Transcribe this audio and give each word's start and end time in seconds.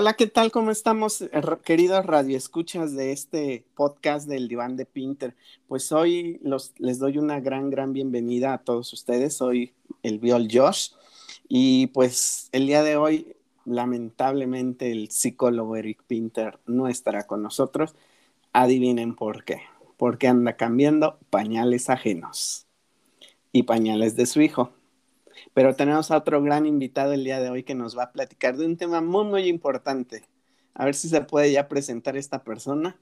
Hola, 0.00 0.14
¿qué 0.14 0.28
tal? 0.28 0.52
¿Cómo 0.52 0.70
estamos, 0.70 1.24
queridos 1.64 2.06
radioescuchas 2.06 2.94
de 2.94 3.10
este 3.10 3.64
podcast 3.74 4.28
del 4.28 4.46
Diván 4.46 4.76
de 4.76 4.86
Pinter? 4.86 5.34
Pues 5.66 5.90
hoy 5.90 6.38
los, 6.40 6.72
les 6.78 7.00
doy 7.00 7.18
una 7.18 7.40
gran, 7.40 7.68
gran 7.68 7.92
bienvenida 7.92 8.54
a 8.54 8.58
todos 8.58 8.92
ustedes. 8.92 9.34
Soy 9.34 9.74
el 10.04 10.20
Viol 10.20 10.46
Josh 10.52 10.90
y 11.48 11.88
pues 11.88 12.48
el 12.52 12.68
día 12.68 12.84
de 12.84 12.94
hoy, 12.94 13.34
lamentablemente, 13.64 14.92
el 14.92 15.10
psicólogo 15.10 15.74
Eric 15.74 16.04
Pinter 16.06 16.60
no 16.64 16.86
estará 16.86 17.26
con 17.26 17.42
nosotros. 17.42 17.96
Adivinen 18.52 19.16
por 19.16 19.42
qué. 19.42 19.62
Porque 19.96 20.28
anda 20.28 20.52
cambiando 20.52 21.18
pañales 21.28 21.90
ajenos 21.90 22.68
y 23.50 23.64
pañales 23.64 24.14
de 24.14 24.26
su 24.26 24.42
hijo. 24.42 24.77
Pero 25.58 25.74
tenemos 25.74 26.12
a 26.12 26.18
otro 26.18 26.40
gran 26.40 26.66
invitado 26.66 27.12
el 27.14 27.24
día 27.24 27.40
de 27.40 27.50
hoy 27.50 27.64
que 27.64 27.74
nos 27.74 27.98
va 27.98 28.04
a 28.04 28.12
platicar 28.12 28.56
de 28.56 28.64
un 28.64 28.76
tema 28.76 29.00
muy, 29.00 29.24
muy 29.24 29.48
importante. 29.48 30.22
A 30.72 30.84
ver 30.84 30.94
si 30.94 31.08
se 31.08 31.20
puede 31.22 31.50
ya 31.50 31.66
presentar 31.66 32.16
esta 32.16 32.44
persona. 32.44 32.96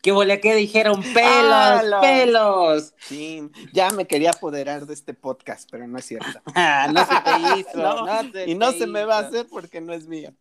¿Qué 0.00 0.12
volé 0.12 0.40
que 0.40 0.54
dijeron? 0.54 1.02
¡Pelos! 1.02 2.00
¡Pelos! 2.00 2.94
Sí, 3.00 3.50
ya 3.72 3.90
me 3.90 4.06
quería 4.06 4.30
apoderar 4.30 4.86
de 4.86 4.94
este 4.94 5.12
podcast, 5.12 5.68
pero 5.68 5.88
no 5.88 5.98
es 5.98 6.04
cierto. 6.04 6.40
Ah, 6.54 6.86
no 6.92 7.04
se 7.04 7.14
te 7.20 7.58
hizo. 7.58 7.78
no, 7.82 8.46
y 8.46 8.54
no 8.54 8.70
se 8.70 8.86
me 8.86 9.04
va 9.04 9.16
a 9.16 9.22
hacer 9.22 9.48
porque 9.50 9.80
no 9.80 9.92
es 9.92 10.06
mío. 10.06 10.32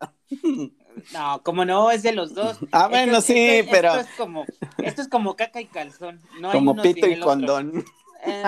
No, 1.11 1.41
como 1.41 1.65
no, 1.65 1.89
es 1.89 2.03
de 2.03 2.11
los 2.11 2.35
dos. 2.35 2.59
Ah, 2.71 2.87
bueno, 2.87 3.19
sí, 3.21 3.65
pero. 3.71 3.95
Esto 3.95 4.01
es, 4.01 4.15
como, 4.15 4.45
esto 4.77 5.01
es 5.01 5.07
como 5.07 5.35
caca 5.35 5.59
y 5.59 5.65
calzón. 5.65 6.21
No 6.39 6.51
como 6.51 6.75
pito 6.75 7.07
y 7.07 7.19
condón. 7.19 7.83
Eh, 8.25 8.43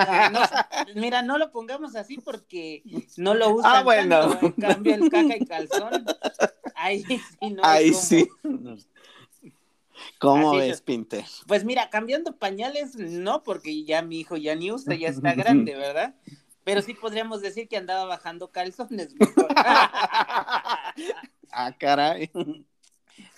mira, 0.94 1.22
no 1.22 1.38
lo 1.38 1.50
pongamos 1.50 1.94
así 1.96 2.18
porque 2.18 2.82
no 3.16 3.34
lo 3.34 3.50
usan 3.50 3.76
ah, 3.76 3.82
bueno. 3.82 4.38
En 4.40 4.52
cambio, 4.52 4.94
el 4.94 5.10
caca 5.10 5.36
y 5.36 5.46
calzón, 5.46 6.04
ahí 6.74 7.04
sí 7.04 7.20
no. 7.50 7.62
Ahí 7.64 7.94
sí. 7.94 8.28
¿Cómo 10.18 10.56
ves, 10.56 10.80
Pinte? 10.82 11.24
Pues 11.46 11.64
mira, 11.64 11.90
cambiando 11.90 12.36
pañales, 12.36 12.96
no, 12.96 13.42
porque 13.42 13.84
ya 13.84 14.02
mi 14.02 14.20
hijo 14.20 14.36
ya 14.36 14.54
ni 14.54 14.72
usa, 14.72 14.94
ya 14.94 15.08
está 15.08 15.34
grande, 15.36 15.74
¿verdad? 15.74 16.14
Pero 16.64 16.82
sí 16.82 16.94
podríamos 16.94 17.40
decir 17.40 17.68
que 17.68 17.76
andaba 17.76 18.04
bajando 18.04 18.50
calzones. 18.50 19.14
ah, 21.50 21.74
caray. 21.78 22.30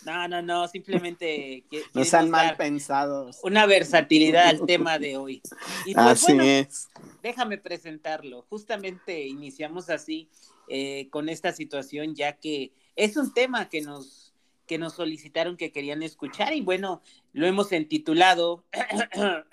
No, 0.05 0.29
no, 0.29 0.43
no, 0.43 0.69
simplemente. 0.69 1.65
no 1.93 2.05
sean 2.05 2.31
mal 2.31 2.57
pensados. 2.57 3.39
Una 3.43 3.67
versatilidad 3.67 4.47
al 4.47 4.67
tema 4.67 4.99
de 4.99 5.17
hoy. 5.17 5.43
Y 5.87 5.95
pues, 5.95 6.07
así 6.07 6.37
es. 6.41 6.89
Déjame 7.23 7.59
presentarlo. 7.59 8.47
Justamente 8.49 9.27
iniciamos 9.27 9.91
así 9.91 10.29
eh, 10.69 11.09
con 11.11 11.29
esta 11.29 11.53
situación, 11.53 12.15
ya 12.15 12.33
que 12.33 12.73
es 12.97 13.17
un 13.17 13.35
tema 13.35 13.69
que 13.69 13.83
nos, 13.83 14.33
que 14.67 14.79
nos 14.79 14.95
solicitaron 14.95 15.57
que 15.57 15.73
querían 15.73 16.03
escuchar, 16.03 16.55
y 16.55 16.61
bueno, 16.61 17.03
lo 17.33 17.47
hemos 17.47 17.73
intitulado 17.73 18.65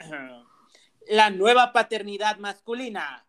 La 1.09 1.29
nueva 1.29 1.71
paternidad 1.71 2.37
masculina. 2.37 3.25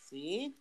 ¿Sí? 0.00 0.54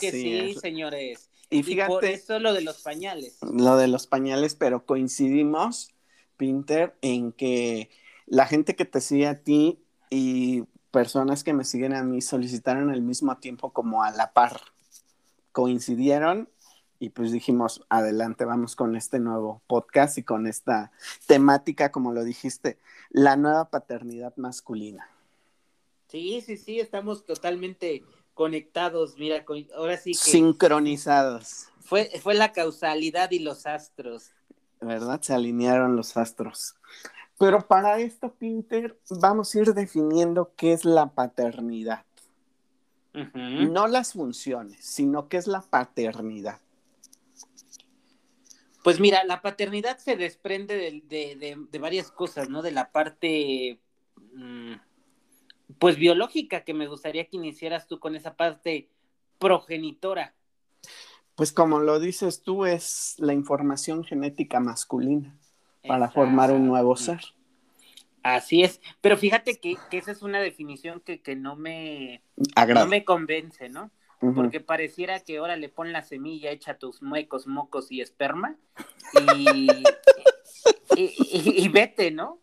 Que 0.00 0.10
sí, 0.10 0.54
señores. 0.54 1.30
Y 1.52 1.62
fíjate. 1.62 1.92
por 1.92 2.04
eso 2.04 2.38
lo 2.38 2.52
de 2.52 2.62
los 2.62 2.82
pañales. 2.82 3.38
Lo 3.42 3.76
de 3.76 3.88
los 3.88 4.06
pañales, 4.06 4.54
pero 4.54 4.84
coincidimos, 4.86 5.92
Pinter, 6.36 6.94
en 7.02 7.32
que 7.32 7.90
la 8.26 8.46
gente 8.46 8.74
que 8.74 8.84
te 8.84 9.00
sigue 9.00 9.26
a 9.26 9.42
ti 9.42 9.78
y 10.10 10.64
personas 10.90 11.44
que 11.44 11.52
me 11.52 11.64
siguen 11.64 11.94
a 11.94 12.02
mí 12.02 12.20
solicitaron 12.22 12.90
al 12.90 13.02
mismo 13.02 13.36
tiempo 13.38 13.72
como 13.72 14.02
a 14.02 14.10
la 14.10 14.32
par. 14.32 14.60
Coincidieron 15.52 16.48
y 16.98 17.10
pues 17.10 17.32
dijimos, 17.32 17.84
adelante, 17.88 18.44
vamos 18.44 18.76
con 18.76 18.94
este 18.94 19.18
nuevo 19.18 19.60
podcast 19.66 20.18
y 20.18 20.22
con 20.22 20.46
esta 20.46 20.92
temática, 21.26 21.90
como 21.90 22.12
lo 22.12 22.22
dijiste, 22.22 22.78
la 23.10 23.36
nueva 23.36 23.70
paternidad 23.70 24.36
masculina. 24.36 25.08
Sí, 26.06 26.40
sí, 26.42 26.56
sí, 26.56 26.78
estamos 26.78 27.26
totalmente 27.26 28.04
conectados, 28.34 29.16
mira, 29.18 29.44
ahora 29.76 29.96
sí 29.96 30.12
que... 30.12 30.18
Sincronizados. 30.18 31.68
Fue, 31.80 32.10
fue 32.22 32.34
la 32.34 32.52
causalidad 32.52 33.30
y 33.30 33.40
los 33.40 33.66
astros. 33.66 34.30
¿Verdad? 34.80 35.20
Se 35.20 35.34
alinearon 35.34 35.96
los 35.96 36.16
astros. 36.16 36.74
Pero 37.38 37.66
para 37.66 37.98
esto, 37.98 38.32
Pinter, 38.32 38.98
vamos 39.10 39.54
a 39.54 39.58
ir 39.58 39.74
definiendo 39.74 40.52
qué 40.56 40.72
es 40.72 40.84
la 40.84 41.06
paternidad. 41.06 42.04
No 43.12 43.88
las 43.88 44.14
funciones, 44.14 44.84
sino 44.84 45.28
qué 45.28 45.36
es 45.36 45.46
la 45.46 45.60
paternidad. 45.60 46.60
Pues 48.82 49.00
mira, 49.00 49.22
la 49.24 49.42
paternidad 49.42 49.98
se 49.98 50.16
desprende 50.16 51.02
de, 51.08 51.78
varias 51.78 52.10
cosas, 52.10 52.48
¿no? 52.48 52.62
De 52.62 52.72
la 52.72 52.90
parte... 52.90 53.78
Mm, 54.34 54.74
pues 55.82 55.96
biológica, 55.96 56.62
que 56.62 56.74
me 56.74 56.86
gustaría 56.86 57.24
que 57.24 57.36
iniciaras 57.36 57.88
tú 57.88 57.98
con 57.98 58.14
esa 58.14 58.36
parte 58.36 58.88
progenitora. 59.40 60.32
Pues 61.34 61.50
como 61.50 61.80
lo 61.80 61.98
dices 61.98 62.40
tú, 62.40 62.66
es 62.66 63.16
la 63.18 63.32
información 63.32 64.04
genética 64.04 64.60
masculina 64.60 65.36
para 65.84 66.08
formar 66.08 66.52
un 66.52 66.68
nuevo 66.68 66.94
ser. 66.94 67.18
Así 68.22 68.62
es, 68.62 68.80
pero 69.00 69.16
fíjate 69.16 69.58
que, 69.58 69.76
esa 69.90 70.12
es 70.12 70.22
una 70.22 70.38
definición 70.38 71.00
que, 71.00 71.20
no 71.34 71.56
me 71.56 72.22
no 72.68 72.86
me 72.86 73.04
convence, 73.04 73.68
¿no? 73.68 73.90
Porque 74.20 74.60
pareciera 74.60 75.18
que 75.18 75.38
ahora 75.38 75.56
le 75.56 75.68
pon 75.68 75.92
la 75.92 76.02
semilla, 76.02 76.52
echa 76.52 76.78
tus 76.78 77.02
muecos, 77.02 77.48
mocos 77.48 77.90
y 77.90 78.02
esperma 78.02 78.54
y, 79.36 79.82
y, 80.94 81.68
vete, 81.70 82.12
¿no? 82.12 82.38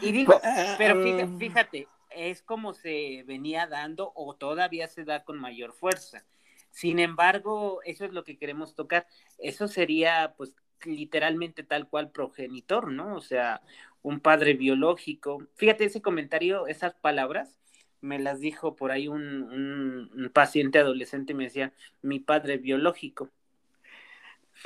Y 0.00 0.12
digo, 0.12 0.38
pues, 0.40 0.74
pero 0.78 1.02
fíjate, 1.02 1.38
fíjate, 1.38 1.88
es 2.14 2.42
como 2.42 2.74
se 2.74 3.24
venía 3.26 3.66
dando 3.66 4.12
o 4.14 4.34
todavía 4.34 4.88
se 4.88 5.04
da 5.04 5.24
con 5.24 5.38
mayor 5.38 5.72
fuerza. 5.72 6.24
Sin 6.70 6.98
embargo, 6.98 7.80
eso 7.84 8.04
es 8.04 8.12
lo 8.12 8.24
que 8.24 8.38
queremos 8.38 8.74
tocar. 8.74 9.06
Eso 9.38 9.68
sería, 9.68 10.34
pues, 10.36 10.56
literalmente 10.84 11.62
tal 11.62 11.88
cual 11.88 12.10
progenitor, 12.10 12.90
¿no? 12.90 13.14
O 13.14 13.20
sea, 13.20 13.60
un 14.02 14.20
padre 14.20 14.54
biológico. 14.54 15.46
Fíjate 15.54 15.84
ese 15.84 16.02
comentario, 16.02 16.66
esas 16.66 16.94
palabras, 16.94 17.56
me 18.00 18.18
las 18.18 18.40
dijo 18.40 18.74
por 18.74 18.90
ahí 18.90 19.06
un, 19.06 20.30
paciente 20.32 20.78
adolescente, 20.78 21.34
me 21.34 21.44
decía, 21.44 21.72
mi 22.00 22.18
padre 22.18 22.58
biológico. 22.58 23.30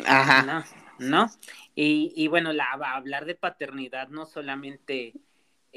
Ajá. 0.05 0.65
¿No? 0.99 1.27
Y, 1.75 2.13
y 2.17 2.29
bueno, 2.29 2.53
la, 2.53 2.71
hablar 2.71 3.27
de 3.27 3.35
paternidad 3.35 4.09
no 4.09 4.27
solamente 4.27 5.15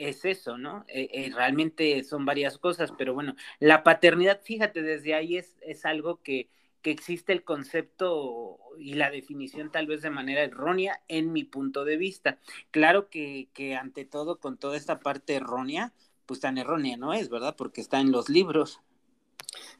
es 0.07 0.25
eso, 0.25 0.57
¿no? 0.57 0.85
Eh, 0.87 1.09
eh, 1.11 1.31
realmente 1.33 2.03
son 2.03 2.25
varias 2.25 2.57
cosas, 2.57 2.91
pero 2.97 3.13
bueno, 3.13 3.35
la 3.59 3.83
paternidad, 3.83 4.41
fíjate, 4.41 4.81
desde 4.81 5.13
ahí 5.13 5.37
es, 5.37 5.57
es 5.61 5.85
algo 5.85 6.21
que, 6.21 6.49
que 6.81 6.91
existe 6.91 7.33
el 7.33 7.43
concepto 7.43 8.57
y 8.77 8.93
la 8.93 9.11
definición 9.11 9.71
tal 9.71 9.87
vez 9.87 10.01
de 10.01 10.09
manera 10.09 10.43
errónea 10.43 11.01
en 11.07 11.31
mi 11.33 11.43
punto 11.43 11.85
de 11.85 11.97
vista. 11.97 12.39
Claro 12.71 13.09
que, 13.09 13.49
que 13.53 13.75
ante 13.75 14.05
todo, 14.05 14.39
con 14.39 14.57
toda 14.57 14.77
esta 14.77 14.99
parte 14.99 15.35
errónea, 15.35 15.93
pues 16.25 16.39
tan 16.39 16.57
errónea 16.57 16.95
no 16.95 17.13
es, 17.13 17.29
¿verdad? 17.29 17.55
Porque 17.57 17.81
está 17.81 17.99
en 17.99 18.11
los 18.11 18.29
libros. 18.29 18.79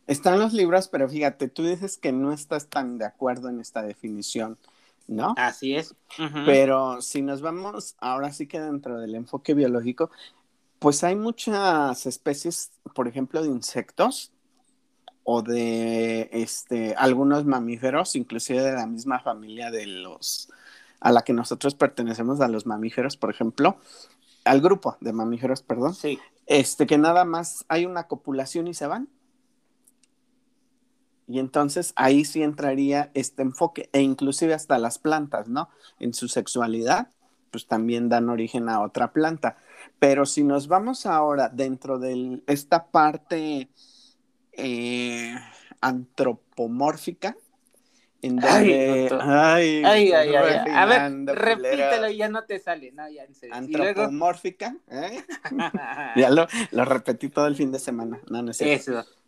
Está 0.07 0.33
en 0.33 0.39
los 0.39 0.53
libros, 0.53 0.87
pero 0.87 1.07
fíjate, 1.07 1.47
tú 1.47 1.63
dices 1.63 1.97
que 1.97 2.11
no 2.11 2.33
estás 2.33 2.69
tan 2.69 2.97
de 2.97 3.05
acuerdo 3.05 3.49
en 3.49 3.59
esta 3.59 3.83
definición. 3.83 4.57
¿No? 5.09 5.33
Así 5.37 5.75
es. 5.75 5.95
Pero 6.45 7.01
si 7.01 7.21
nos 7.21 7.41
vamos 7.41 7.95
ahora 7.99 8.31
sí 8.31 8.47
que 8.47 8.59
dentro 8.59 8.99
del 8.99 9.15
enfoque 9.15 9.53
biológico, 9.53 10.11
pues 10.77 11.03
hay 11.03 11.15
muchas 11.15 12.05
especies, 12.05 12.71
por 12.95 13.07
ejemplo, 13.07 13.41
de 13.41 13.49
insectos 13.49 14.31
o 15.23 15.41
de 15.41 16.29
este, 16.31 16.95
algunos 16.95 17.45
mamíferos, 17.45 18.15
inclusive 18.15 18.61
de 18.61 18.73
la 18.73 18.87
misma 18.87 19.19
familia 19.19 19.71
de 19.71 19.85
los 19.85 20.49
a 21.01 21.11
la 21.11 21.23
que 21.23 21.33
nosotros 21.33 21.75
pertenecemos 21.75 22.41
a 22.41 22.49
los 22.49 22.65
mamíferos, 22.65 23.15
por 23.15 23.29
ejemplo, 23.29 23.77
al 24.43 24.61
grupo 24.61 24.97
de 24.99 25.13
mamíferos, 25.13 25.61
perdón. 25.61 25.95
Sí. 25.95 26.19
Este 26.45 26.87
que 26.87 26.97
nada 26.97 27.25
más 27.25 27.65
hay 27.67 27.85
una 27.85 28.07
copulación 28.07 28.67
y 28.67 28.73
se 28.73 28.87
van. 28.87 29.07
Y 31.29 31.37
entonces 31.37 31.93
ahí 31.95 32.25
sí 32.25 32.41
entraría 32.41 33.11
este 33.13 33.43
enfoque, 33.43 33.87
e 33.93 34.01
inclusive 34.01 34.55
hasta 34.55 34.79
las 34.79 34.97
plantas, 34.97 35.47
¿no? 35.47 35.69
En 35.99 36.15
su 36.15 36.27
sexualidad, 36.27 37.09
pues 37.51 37.67
también 37.67 38.09
dan 38.09 38.29
origen 38.29 38.67
a 38.67 38.81
otra 38.81 39.13
planta. 39.13 39.57
Pero 39.99 40.25
si 40.25 40.43
nos 40.43 40.67
vamos 40.67 41.05
ahora 41.05 41.47
dentro 41.47 41.99
de 41.99 42.41
esta 42.47 42.87
parte 42.87 43.69
eh, 44.53 45.35
antropomórfica, 45.81 47.37
en 48.23 48.37
donde... 48.37 49.09
Ay, 49.21 49.83
ay, 49.85 50.11
ay, 50.11 50.35
ay, 50.35 50.71
A 50.73 50.85
ver, 50.87 51.37
repítelo 51.37 52.09
y 52.09 52.17
ya 52.17 52.27
no 52.29 52.43
te 52.43 52.57
sale. 52.57 52.91
No, 52.91 53.07
ya, 53.07 53.23
en 53.23 53.53
Antropomórfica, 53.53 54.75
¿eh? 54.89 55.23
ya 56.15 56.31
lo, 56.31 56.47
lo, 56.71 56.85
repetí 56.85 57.29
todo 57.29 57.45
el 57.45 57.55
fin 57.55 57.71
de 57.71 57.77
semana. 57.77 58.19
No, 58.31 58.41
no 58.41 58.49
es 58.49 58.57
cierto. 58.57 58.99
Eso. 58.99 59.18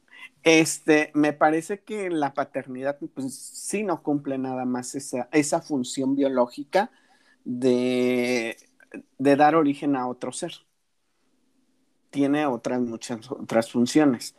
Este, 0.43 1.11
me 1.13 1.33
parece 1.33 1.81
que 1.81 2.09
la 2.09 2.33
paternidad, 2.33 2.97
pues 3.13 3.33
sí 3.35 3.83
no 3.83 4.01
cumple 4.01 4.37
nada 4.37 4.65
más 4.65 4.95
esa, 4.95 5.29
esa 5.31 5.61
función 5.61 6.15
biológica 6.15 6.91
de, 7.43 8.57
de 9.17 9.35
dar 9.35 9.55
origen 9.55 9.95
a 9.95 10.07
otro 10.07 10.31
ser. 10.31 10.53
Tiene 12.09 12.45
otras, 12.45 12.81
muchas 12.81 13.29
otras 13.31 13.71
funciones. 13.71 14.35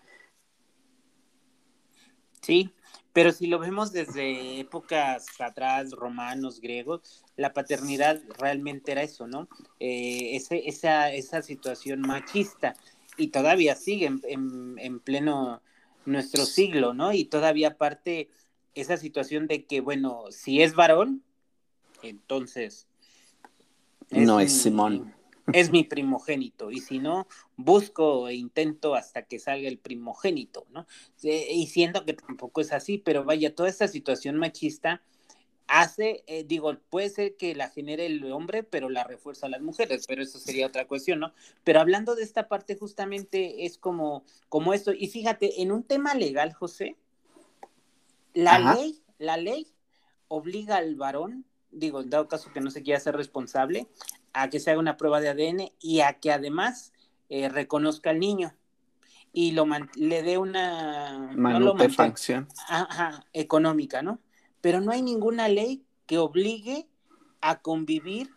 Sí, 2.43 2.73
pero 3.13 3.31
si 3.31 3.47
lo 3.47 3.59
vemos 3.59 3.93
desde 3.93 4.59
épocas 4.59 5.41
atrás, 5.41 5.93
romanos, 5.93 6.61
griegos, 6.61 7.23
la 7.37 7.53
paternidad 7.53 8.21
realmente 8.39 8.93
era 8.93 9.03
eso, 9.03 9.27
¿no? 9.27 9.49
Eh, 9.79 10.35
esa, 10.35 11.13
esa 11.13 11.43
situación 11.43 12.01
machista 12.01 12.75
y 13.17 13.29
todavía 13.29 13.77
sigue 13.77 14.07
en, 14.07 14.77
en, 14.79 15.01
pleno 15.01 15.63
nuestro 16.05 16.45
siglo, 16.45 16.95
¿no? 16.95 17.13
Y 17.13 17.25
todavía 17.25 17.69
aparte 17.69 18.29
esa 18.75 18.97
situación 18.97 19.47
de 19.47 19.65
que, 19.65 19.81
bueno, 19.81 20.25
si 20.31 20.63
es 20.63 20.75
varón, 20.75 21.23
entonces... 22.03 22.87
no 24.11 24.41
es 24.41 24.53
Simón. 24.63 25.15
Es 25.53 25.71
mi 25.73 25.83
primogénito, 25.83 26.71
y 26.71 26.79
si 26.79 26.99
no, 26.99 27.27
busco 27.57 28.29
e 28.29 28.35
intento 28.35 28.95
hasta 28.95 29.23
que 29.23 29.39
salga 29.39 29.69
el 29.69 29.79
primogénito, 29.79 30.67
¿no? 30.71 30.87
Y 31.23 31.67
siento 31.67 32.05
que 32.05 32.15
tampoco 32.15 32.61
es 32.61 32.73
así, 32.73 32.99
pero 32.99 33.25
vaya, 33.25 33.55
toda 33.55 33.69
esta 33.69 33.89
situación 33.89 34.37
machista 34.37 35.03
hace, 35.67 36.25
eh, 36.27 36.45
digo, 36.45 36.77
puede 36.91 37.09
ser 37.09 37.37
que 37.37 37.55
la 37.55 37.69
genere 37.69 38.07
el 38.07 38.31
hombre, 38.33 38.63
pero 38.63 38.89
la 38.89 39.05
refuerza 39.05 39.47
a 39.47 39.51
las 39.51 39.63
mujeres, 39.63 40.07
pero 40.07 40.23
eso 40.23 40.39
sería 40.39 40.67
otra 40.67 40.87
cuestión, 40.87 41.21
¿no? 41.21 41.33
Pero 41.65 41.81
hablando 41.81 42.15
de 42.15 42.23
esta 42.23 42.49
parte, 42.49 42.77
justamente 42.77 43.65
es 43.65 43.79
como, 43.79 44.25
como 44.49 44.75
esto, 44.75 44.93
y 44.93 45.09
fíjate, 45.09 45.63
en 45.63 45.73
un 45.73 45.83
tema 45.83 46.15
legal, 46.15 46.53
José, 46.53 46.97
la 48.35 48.75
ley, 48.75 49.03
la 49.19 49.37
ley 49.37 49.67
obliga 50.29 50.77
al 50.77 50.97
varón, 50.97 51.45
digo, 51.71 52.01
en 52.01 52.11
dado 52.11 52.29
caso 52.29 52.53
que 52.53 52.61
no 52.61 52.71
se 52.71 52.83
quiera 52.83 53.01
ser 53.01 53.17
responsable, 53.17 53.89
a 54.33 54.51
que 54.51 54.61
se 54.61 54.71
haga 54.71 54.81
una 54.81 54.97
prueba 54.97 55.21
de 55.21 55.29
ADN 55.29 55.73
y 55.81 56.01
a 56.01 56.15
que 56.15 56.33
además 56.33 56.93
eh, 57.29 57.49
reconozca 57.49 58.11
al 58.11 58.21
niño 58.21 58.55
y 59.33 59.53
lo 59.53 59.67
le 59.95 60.23
dé 60.23 60.39
una 60.39 61.31
manutención 61.35 62.47
económica, 63.33 64.03
¿no? 64.03 64.19
Pero 64.63 64.81
no 64.81 64.93
hay 64.93 65.03
ninguna 65.03 65.49
ley 65.49 65.85
que 66.07 66.17
obligue 66.17 66.89
a 67.43 67.61
convivir 67.61 68.31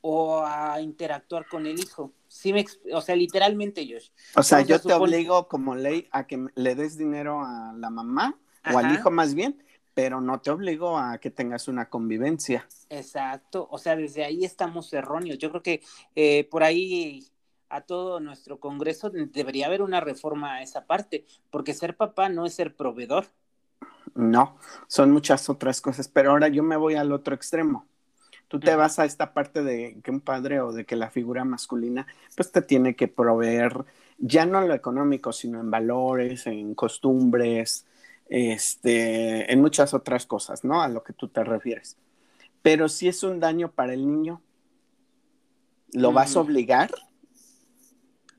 o 0.00 0.42
a 0.46 0.80
interactuar 0.80 1.46
con 1.46 1.66
el 1.66 1.78
hijo. 1.78 2.12
Sí 2.28 2.54
me, 2.54 2.64
o 2.94 3.02
sea, 3.02 3.16
literalmente, 3.16 3.86
Josh. 3.86 4.08
O 4.36 4.42
sea, 4.42 4.62
yo 4.62 4.80
te 4.80 4.94
obligo 4.94 5.46
como 5.48 5.74
ley 5.74 6.08
a 6.12 6.26
que 6.26 6.46
le 6.54 6.74
des 6.74 6.96
dinero 6.96 7.42
a 7.42 7.74
la 7.76 7.90
mamá 7.90 8.38
o 8.72 8.78
al 8.78 8.94
hijo 8.94 9.10
más 9.10 9.34
bien, 9.34 9.62
pero 9.92 10.20
no 10.20 10.40
te 10.40 10.50
obligo 10.50 10.96
a 10.96 11.18
que 11.18 11.30
tengas 11.30 11.68
una 11.68 11.90
convivencia. 11.90 12.66
Exacto, 12.88 13.68
o 13.70 13.76
sea, 13.76 13.96
desde 13.96 14.24
ahí 14.24 14.44
estamos 14.44 14.92
erróneos. 14.92 15.36
Yo 15.38 15.50
creo 15.50 15.62
que 15.62 15.82
eh, 16.14 16.48
por 16.50 16.62
ahí 16.62 17.26
a 17.68 17.82
todo 17.82 18.20
nuestro 18.20 18.60
Congreso 18.60 19.10
debería 19.10 19.66
haber 19.66 19.82
una 19.82 20.00
reforma 20.00 20.54
a 20.54 20.62
esa 20.62 20.86
parte, 20.86 21.24
porque 21.50 21.74
ser 21.74 21.96
papá 21.96 22.28
no 22.28 22.46
es 22.46 22.54
ser 22.54 22.74
proveedor. 22.76 23.26
No, 24.14 24.56
son 24.86 25.10
muchas 25.12 25.48
otras 25.48 25.80
cosas, 25.80 26.08
pero 26.08 26.30
ahora 26.30 26.48
yo 26.48 26.62
me 26.62 26.76
voy 26.76 26.94
al 26.94 27.12
otro 27.12 27.34
extremo. 27.34 27.86
Tú 28.48 28.58
te 28.58 28.74
vas 28.74 28.98
a 28.98 29.04
esta 29.04 29.32
parte 29.32 29.62
de 29.62 30.00
que 30.02 30.10
un 30.10 30.20
padre 30.20 30.60
o 30.60 30.72
de 30.72 30.84
que 30.84 30.96
la 30.96 31.08
figura 31.10 31.44
masculina 31.44 32.08
pues 32.34 32.50
te 32.50 32.62
tiene 32.62 32.96
que 32.96 33.06
proveer 33.06 33.84
ya 34.18 34.44
no 34.44 34.60
en 34.60 34.68
lo 34.68 34.74
económico, 34.74 35.32
sino 35.32 35.60
en 35.60 35.70
valores, 35.70 36.46
en 36.46 36.74
costumbres, 36.74 37.86
este, 38.28 39.52
en 39.52 39.60
muchas 39.60 39.94
otras 39.94 40.26
cosas, 40.26 40.64
¿no? 40.64 40.82
A 40.82 40.88
lo 40.88 41.02
que 41.02 41.12
tú 41.12 41.28
te 41.28 41.42
refieres. 41.44 41.96
Pero 42.62 42.88
si 42.88 43.08
es 43.08 43.22
un 43.22 43.40
daño 43.40 43.70
para 43.70 43.94
el 43.94 44.06
niño, 44.06 44.42
¿lo 45.92 46.12
vas 46.12 46.36
a 46.36 46.40
obligar? 46.40 46.90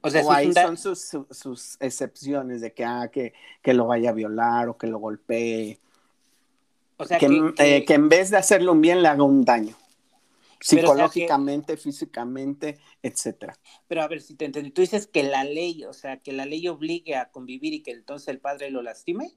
O 0.01 0.09
sea, 0.09 0.23
ahí 0.29 0.51
son 0.53 0.77
sus, 0.77 1.77
excepciones 1.79 2.61
de 2.61 2.73
que, 2.73 2.83
ah, 2.83 3.09
que, 3.11 3.33
lo 3.73 3.87
vaya 3.87 4.09
a 4.09 4.13
violar 4.13 4.69
o 4.69 4.77
que 4.77 4.87
lo 4.87 4.99
golpee. 4.99 5.79
O 6.97 7.05
sea, 7.05 7.19
que, 7.19 7.53
eh, 7.57 7.85
que, 7.85 7.93
en 7.93 8.09
vez 8.09 8.31
de 8.31 8.37
hacerle 8.37 8.69
un 8.71 8.81
bien 8.81 9.01
le 9.01 9.07
haga 9.07 9.23
un 9.23 9.45
daño. 9.45 9.75
Psicológicamente, 10.59 11.75
físicamente, 11.75 12.79
etcétera. 13.01 13.57
Pero 13.87 14.03
a 14.03 14.07
ver 14.07 14.21
si 14.21 14.35
te 14.35 14.45
entendí. 14.45 14.71
Tú 14.71 14.81
dices 14.81 15.07
que 15.07 15.23
la 15.23 15.43
ley, 15.43 15.83
o 15.85 15.93
sea, 15.93 16.17
que 16.17 16.31
la 16.31 16.45
ley 16.45 16.67
obligue 16.67 17.15
a 17.15 17.31
convivir 17.31 17.73
y 17.73 17.81
que 17.81 17.91
entonces 17.91 18.27
el 18.27 18.39
padre 18.39 18.69
lo 18.69 18.83
lastime. 18.83 19.33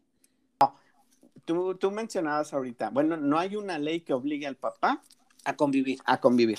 No. 0.61 0.77
Tú, 1.47 1.77
tú 1.77 1.91
mencionabas 1.91 2.53
ahorita, 2.53 2.91
bueno, 2.91 3.17
no 3.17 3.39
hay 3.39 3.57
una 3.57 3.79
ley 3.79 4.01
que 4.01 4.13
obligue 4.13 4.47
al 4.47 4.57
papá 4.57 5.03
a 5.45 5.57
convivir. 5.57 5.99
A 6.05 6.21
convivir. 6.21 6.59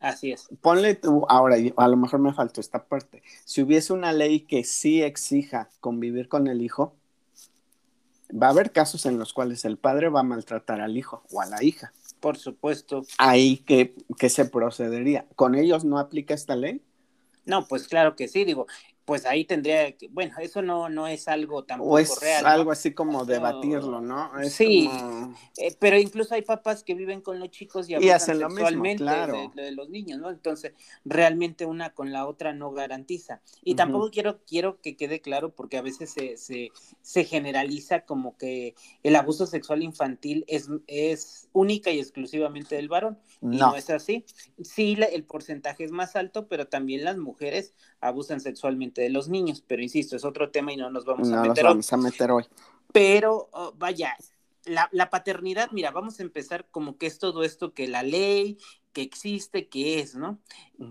Así 0.00 0.32
es. 0.32 0.48
Ponle 0.60 0.94
tú, 0.94 1.24
ahora, 1.28 1.56
a 1.76 1.88
lo 1.88 1.96
mejor 1.96 2.20
me 2.20 2.32
faltó 2.32 2.60
esta 2.60 2.84
parte. 2.84 3.22
Si 3.44 3.62
hubiese 3.62 3.92
una 3.92 4.12
ley 4.12 4.40
que 4.40 4.64
sí 4.64 5.02
exija 5.02 5.70
convivir 5.80 6.28
con 6.28 6.46
el 6.48 6.62
hijo, 6.62 6.94
va 8.30 8.48
a 8.48 8.50
haber 8.50 8.72
casos 8.72 9.06
en 9.06 9.18
los 9.18 9.32
cuales 9.32 9.64
el 9.64 9.78
padre 9.78 10.08
va 10.08 10.20
a 10.20 10.24
maltratar 10.24 10.80
al 10.80 10.96
hijo 10.96 11.22
o 11.30 11.40
a 11.40 11.46
la 11.46 11.62
hija. 11.62 11.92
Por 12.20 12.36
supuesto. 12.36 13.04
Ahí 13.18 13.58
que, 13.58 13.94
que 14.18 14.28
se 14.28 14.44
procedería. 14.44 15.26
¿Con 15.34 15.54
ellos 15.54 15.84
no 15.84 15.98
aplica 15.98 16.34
esta 16.34 16.56
ley? 16.56 16.82
No, 17.44 17.66
pues 17.66 17.86
claro 17.86 18.16
que 18.16 18.26
sí, 18.28 18.44
digo, 18.44 18.66
pues 19.06 19.24
ahí 19.24 19.44
tendría 19.44 19.96
que, 19.96 20.08
bueno, 20.08 20.34
eso 20.40 20.62
no, 20.62 20.88
no 20.88 21.06
es 21.06 21.28
algo 21.28 21.62
tampoco 21.64 21.92
o 21.92 21.98
es 22.00 22.20
algo 22.44 22.72
así 22.72 22.92
como 22.92 23.24
debatirlo, 23.24 24.00
¿no? 24.00 24.32
sí, 24.50 24.90
eh, 25.58 25.74
pero 25.78 25.96
incluso 25.96 26.34
hay 26.34 26.42
papás 26.42 26.82
que 26.82 26.94
viven 26.94 27.20
con 27.20 27.38
los 27.38 27.50
chicos 27.50 27.88
y, 27.88 27.94
y 27.94 28.10
hacen 28.10 28.40
claro. 28.96 29.52
de, 29.54 29.70
los 29.70 29.88
niños, 29.88 30.18
¿no? 30.18 30.28
Entonces, 30.28 30.72
realmente 31.04 31.66
una 31.66 31.90
con 31.90 32.12
la 32.12 32.26
otra 32.26 32.52
no 32.52 32.72
garantiza. 32.72 33.40
Y 33.62 33.76
tampoco 33.76 34.10
quiero, 34.10 34.40
quiero 34.44 34.80
que 34.80 34.96
quede 34.96 35.20
claro, 35.20 35.54
porque 35.54 35.78
a 35.78 35.82
veces 35.82 36.10
se, 36.10 36.36
se, 36.36 36.72
se, 37.00 37.24
generaliza 37.24 38.00
como 38.00 38.36
que 38.36 38.74
el 39.04 39.14
abuso 39.14 39.46
sexual 39.46 39.84
infantil 39.84 40.44
es, 40.48 40.68
es 40.88 41.48
única 41.52 41.92
y 41.92 42.00
exclusivamente 42.00 42.74
del 42.74 42.88
varón. 42.88 43.18
No. 43.40 43.54
Y 43.54 43.58
no 43.58 43.76
es 43.76 43.88
así. 43.90 44.24
Sí, 44.62 44.98
el 45.12 45.22
porcentaje 45.22 45.84
es 45.84 45.92
más 45.92 46.16
alto, 46.16 46.48
pero 46.48 46.66
también 46.66 47.04
las 47.04 47.18
mujeres 47.18 47.72
abusan 48.00 48.40
sexualmente 48.40 48.95
de 49.02 49.10
los 49.10 49.28
niños, 49.28 49.62
pero 49.66 49.82
insisto, 49.82 50.16
es 50.16 50.24
otro 50.24 50.50
tema 50.50 50.72
y 50.72 50.76
no 50.76 50.90
nos 50.90 51.04
vamos 51.04 51.30
a 51.32 51.42
meter 51.42 51.64
vamos 51.64 51.92
a 51.92 51.96
meter 51.96 52.30
hoy. 52.30 52.44
Pero 52.92 53.48
oh, 53.52 53.74
vaya, 53.76 54.16
la, 54.64 55.10
paternidad, 55.10 55.70
mira, 55.72 55.90
vamos 55.90 56.18
a 56.18 56.22
empezar 56.22 56.68
como 56.70 56.98
que 56.98 57.06
es 57.06 57.18
todo 57.18 57.44
esto 57.44 57.72
que 57.72 57.88
la 57.88 58.02
ley, 58.02 58.58
que 58.92 59.02
existe, 59.02 59.68
que 59.68 60.00
es, 60.00 60.14
¿no? 60.14 60.38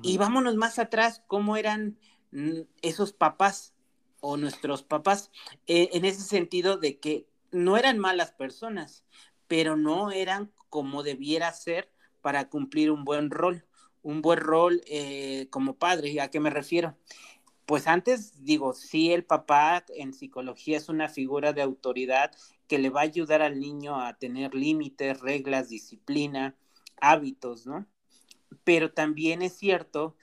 Y 0.02 0.18
vámonos 0.18 0.56
más 0.56 0.80
atrás, 0.80 1.24
cómo 1.28 1.58
eran 1.58 1.98
mm, 2.32 2.62
esos 2.82 3.14
papás 3.14 3.74
o 4.20 4.38
nuestros 4.38 4.84
papás, 4.84 5.32
eh, 5.68 5.90
en 5.94 6.06
ese 6.06 6.22
sentido 6.22 6.78
de 6.78 7.00
que 7.00 7.28
no 7.52 7.78
eran 7.78 8.00
malas 8.00 8.32
personas, 8.32 9.04
pero 9.48 9.76
no 9.76 10.12
eran 10.12 10.52
como 10.70 11.04
debiera 11.04 11.52
ser 11.54 11.92
para 12.22 12.50
cumplir 12.50 12.92
un 12.92 13.04
buen 13.04 13.30
rol 13.30 13.66
un 14.06 14.22
buen 14.22 14.40
rol 14.40 14.82
eh, 14.86 15.48
como 15.50 15.78
padre. 15.78 16.22
¿A 16.22 16.30
qué 16.30 16.40
me 16.40 16.52
refiero? 16.52 16.96
Pues 17.66 17.88
antes 17.88 18.44
digo, 18.44 18.74
sí, 18.74 19.12
el 19.12 19.24
papá 19.24 19.84
en 19.90 20.14
psicología 20.14 20.78
es 20.78 20.90
una 20.90 21.10
figura 21.10 21.52
de 21.54 21.62
autoridad 21.62 22.32
que 22.68 22.78
le 22.78 22.90
va 22.90 23.02
a 23.02 23.06
ayudar 23.06 23.42
al 23.42 23.60
niño 23.60 24.00
a 24.00 24.14
tener 24.18 24.54
límites, 24.54 25.20
reglas, 25.20 25.70
disciplina, 25.70 26.56
hábitos, 27.02 27.66
¿no? 27.66 27.86
Pero 28.64 28.92
también 28.92 29.42
es 29.42 29.54
cierto 29.54 30.16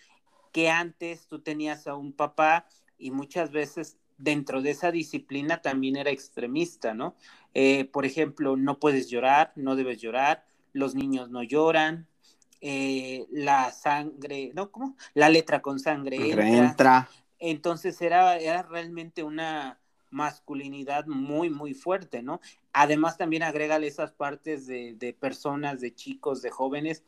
que 0.52 0.70
antes 0.70 1.26
tú 1.26 1.40
tenías 1.40 1.86
a 1.86 1.94
un 1.94 2.12
papá 2.12 2.66
y 2.98 3.10
muchas 3.10 3.50
veces 3.50 3.96
dentro 4.18 4.62
de 4.62 4.70
esa 4.70 4.92
disciplina 4.92 5.60
también 5.62 5.96
era 5.96 6.10
extremista, 6.10 6.94
¿no? 6.94 7.16
Eh, 7.54 7.86
por 7.86 8.06
ejemplo, 8.06 8.56
no 8.56 8.78
puedes 8.78 9.08
llorar, 9.08 9.52
no 9.56 9.74
debes 9.74 10.00
llorar, 10.00 10.44
los 10.72 10.94
niños 10.94 11.30
no 11.30 11.42
lloran, 11.42 12.06
eh, 12.60 13.26
la 13.30 13.72
sangre, 13.72 14.52
¿no? 14.54 14.70
¿Cómo? 14.70 14.96
La 15.14 15.28
letra 15.28 15.60
con 15.60 15.80
sangre 15.80 16.30
entra. 16.30 17.08
Entonces 17.44 18.00
era, 18.00 18.38
era 18.38 18.62
realmente 18.62 19.24
una 19.24 19.80
masculinidad 20.10 21.06
muy, 21.06 21.50
muy 21.50 21.74
fuerte, 21.74 22.22
¿no? 22.22 22.40
Además 22.72 23.18
también 23.18 23.42
agrégale 23.42 23.88
esas 23.88 24.12
partes 24.12 24.66
de, 24.66 24.94
de 24.94 25.12
personas, 25.12 25.80
de 25.80 25.92
chicos, 25.92 26.40
de 26.40 26.50
jóvenes 26.50 27.02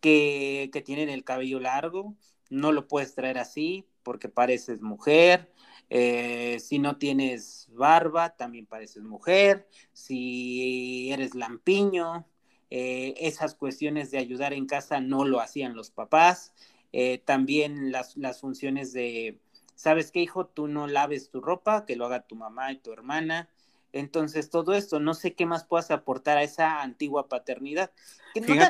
que, 0.00 0.70
que, 0.72 0.80
tienen 0.80 1.08
el 1.08 1.24
cabello 1.24 1.58
largo, 1.58 2.14
no 2.50 2.70
lo 2.70 2.86
puedes 2.86 3.14
traer 3.14 3.38
así 3.38 3.86
porque 4.02 4.28
pareces 4.28 4.80
mujer, 4.80 5.52
eh, 5.90 6.58
si 6.60 6.78
no 6.78 6.96
tienes 6.96 7.68
barba, 7.72 8.36
también 8.36 8.66
pareces 8.66 9.02
mujer, 9.02 9.68
si 9.92 11.10
eres 11.12 11.34
lampiño, 11.34 12.26
eh, 12.70 13.14
esas 13.18 13.56
cuestiones 13.56 14.12
de 14.12 14.18
ayudar 14.18 14.52
en 14.52 14.66
casa 14.66 15.00
no 15.00 15.24
lo 15.24 15.40
hacían 15.40 15.74
los 15.74 15.90
papás. 15.90 16.54
Eh, 16.92 17.18
también 17.18 17.92
las, 17.92 18.16
funciones 18.40 18.92
de 18.92 19.38
¿sabes 19.80 20.10
qué, 20.10 20.20
hijo? 20.20 20.46
Tú 20.46 20.68
no 20.68 20.86
laves 20.86 21.30
tu 21.30 21.40
ropa, 21.40 21.86
que 21.86 21.96
lo 21.96 22.04
haga 22.04 22.26
tu 22.26 22.36
mamá 22.36 22.70
y 22.70 22.78
tu 22.78 22.92
hermana. 22.92 23.48
Entonces, 23.92 24.50
todo 24.50 24.74
esto, 24.74 25.00
no 25.00 25.14
sé 25.14 25.32
qué 25.34 25.46
más 25.46 25.64
puedas 25.64 25.90
aportar 25.90 26.36
a 26.36 26.42
esa 26.42 26.82
antigua 26.82 27.28
paternidad. 27.28 27.90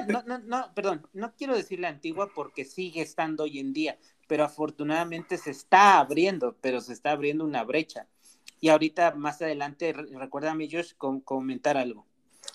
no, 0.09 0.23
no, 0.23 0.39
no, 0.39 0.73
perdón, 0.75 1.07
no 1.13 1.35
quiero 1.35 1.57
decirle 1.57 1.89
antigua 1.89 2.31
porque 2.33 2.65
sigue 2.65 3.03
estando 3.03 3.43
hoy 3.43 3.59
en 3.59 3.73
día, 3.73 3.99
pero 4.29 4.45
afortunadamente 4.45 5.37
se 5.37 5.51
está 5.51 5.99
abriendo, 5.99 6.57
pero 6.61 6.81
se 6.81 6.93
está 6.93 7.11
abriendo 7.11 7.45
una 7.45 7.65
brecha. 7.65 8.07
Y 8.61 8.69
ahorita, 8.69 9.15
más 9.17 9.43
adelante, 9.43 9.93
recuérdame, 9.93 10.69
Josh, 10.71 10.95
comentar 11.25 11.77
algo. 11.77 12.07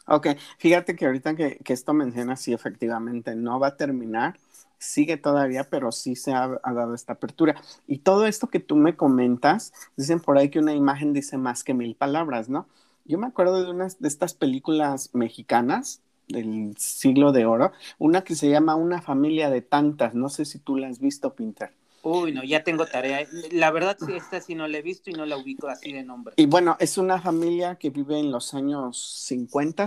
Ok, 0.07 0.27
fíjate 0.57 0.95
que 0.95 1.05
ahorita 1.05 1.35
que, 1.35 1.57
que 1.57 1.73
esto 1.73 1.93
menciona, 1.93 2.37
sí, 2.37 2.53
efectivamente, 2.53 3.35
no 3.35 3.59
va 3.59 3.67
a 3.67 3.77
terminar, 3.77 4.37
sigue 4.77 5.17
todavía, 5.17 5.69
pero 5.69 5.91
sí 5.91 6.15
se 6.15 6.33
ha, 6.33 6.59
dado 6.63 6.93
esta 6.93 7.13
apertura. 7.13 7.55
Y 7.87 7.99
todo 7.99 8.25
esto 8.25 8.47
que 8.47 8.59
tú 8.59 8.75
me 8.75 8.95
comentas, 8.95 9.73
dicen 9.95 10.19
por 10.19 10.37
ahí 10.37 10.49
que 10.49 10.59
una 10.59 10.73
imagen 10.73 11.13
dice 11.13 11.37
más 11.37 11.63
que 11.63 11.73
mil 11.73 11.95
palabras, 11.95 12.49
¿no? 12.49 12.67
Yo 13.05 13.17
me 13.17 13.27
acuerdo 13.27 13.63
de 13.63 13.69
unas 13.69 13.99
de 13.99 14.07
estas 14.07 14.33
películas 14.33 15.11
mexicanas 15.13 16.01
del 16.27 16.75
siglo 16.77 17.31
de 17.31 17.45
oro, 17.45 17.71
una 17.99 18.23
que 18.23 18.35
se 18.35 18.49
llama 18.49 18.75
Una 18.75 19.01
familia 19.01 19.49
de 19.49 19.61
tantas, 19.61 20.15
no 20.15 20.29
sé 20.29 20.45
si 20.45 20.59
tú 20.59 20.77
la 20.77 20.87
has 20.87 20.99
visto, 20.99 21.35
Pinter. 21.35 21.71
Uy, 22.05 22.31
no, 22.31 22.43
ya 22.43 22.63
tengo 22.63 22.85
tarea. 22.85 23.27
La 23.51 23.71
verdad, 23.71 23.97
sí, 23.99 24.13
esta 24.13 24.39
sí 24.39 24.53
no 24.53 24.67
la 24.67 24.77
he 24.77 24.81
visto 24.83 25.09
y 25.09 25.13
no 25.13 25.25
la 25.25 25.37
ubico 25.37 25.67
así 25.67 25.91
de 25.91 26.03
nombre. 26.03 26.35
Y 26.37 26.45
bueno, 26.45 26.77
es 26.79 26.99
una 26.99 27.19
familia 27.19 27.77
que 27.77 27.89
vive 27.89 28.19
en 28.19 28.31
los 28.31 28.53
años 28.53 29.23
50, 29.25 29.85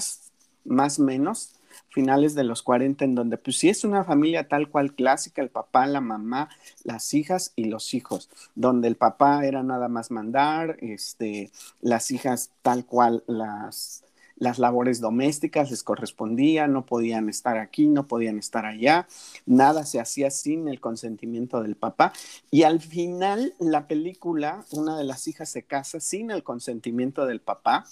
más 0.65 0.99
o 0.99 1.03
menos, 1.05 1.55
finales 1.89 2.35
de 2.35 2.45
los 2.45 2.63
40, 2.63 3.05
en 3.05 3.15
donde 3.15 3.39
pues 3.39 3.59
sí 3.59 3.69
es 3.69 3.85
una 3.85 4.05
familia 4.05 4.49
tal 4.49 4.69
cual 4.69 4.95
clásica, 4.95 5.43
el 5.43 5.51
papá, 5.51 5.87
la 5.87 6.01
mamá, 6.01 6.49
las 6.85 7.15
hijas 7.15 7.53
y 7.57 7.65
los 7.65 7.95
hijos, 7.95 8.29
donde 8.55 8.89
el 8.89 8.97
papá 8.97 9.45
era 9.47 9.63
nada 9.63 9.89
más 9.89 10.11
mandar, 10.11 10.77
este, 10.81 11.51
las 11.81 12.11
hijas 12.11 12.51
tal 12.63 12.85
cual 12.87 13.25
las, 13.27 14.05
las 14.39 14.59
labores 14.59 15.01
domésticas 15.01 15.71
les 15.71 15.83
correspondían, 15.83 16.73
no 16.73 16.87
podían 16.87 17.29
estar 17.29 17.59
aquí, 17.59 17.87
no 17.87 18.07
podían 18.07 18.39
estar 18.39 18.67
allá, 18.67 19.09
nada 19.47 19.85
se 19.85 20.01
hacía 20.01 20.31
sin 20.31 20.69
el 20.69 20.81
consentimiento 20.81 21.63
del 21.63 21.77
papá. 21.77 22.13
Y 22.51 22.63
al 22.63 22.81
final, 22.81 23.55
la 23.59 23.89
película, 23.89 24.65
una 24.73 24.97
de 24.97 25.05
las 25.05 25.27
hijas 25.29 25.51
se 25.51 25.65
casa 25.65 26.01
sin 26.01 26.31
el 26.31 26.43
consentimiento 26.43 27.27
del 27.27 27.41
papá, 27.41 27.85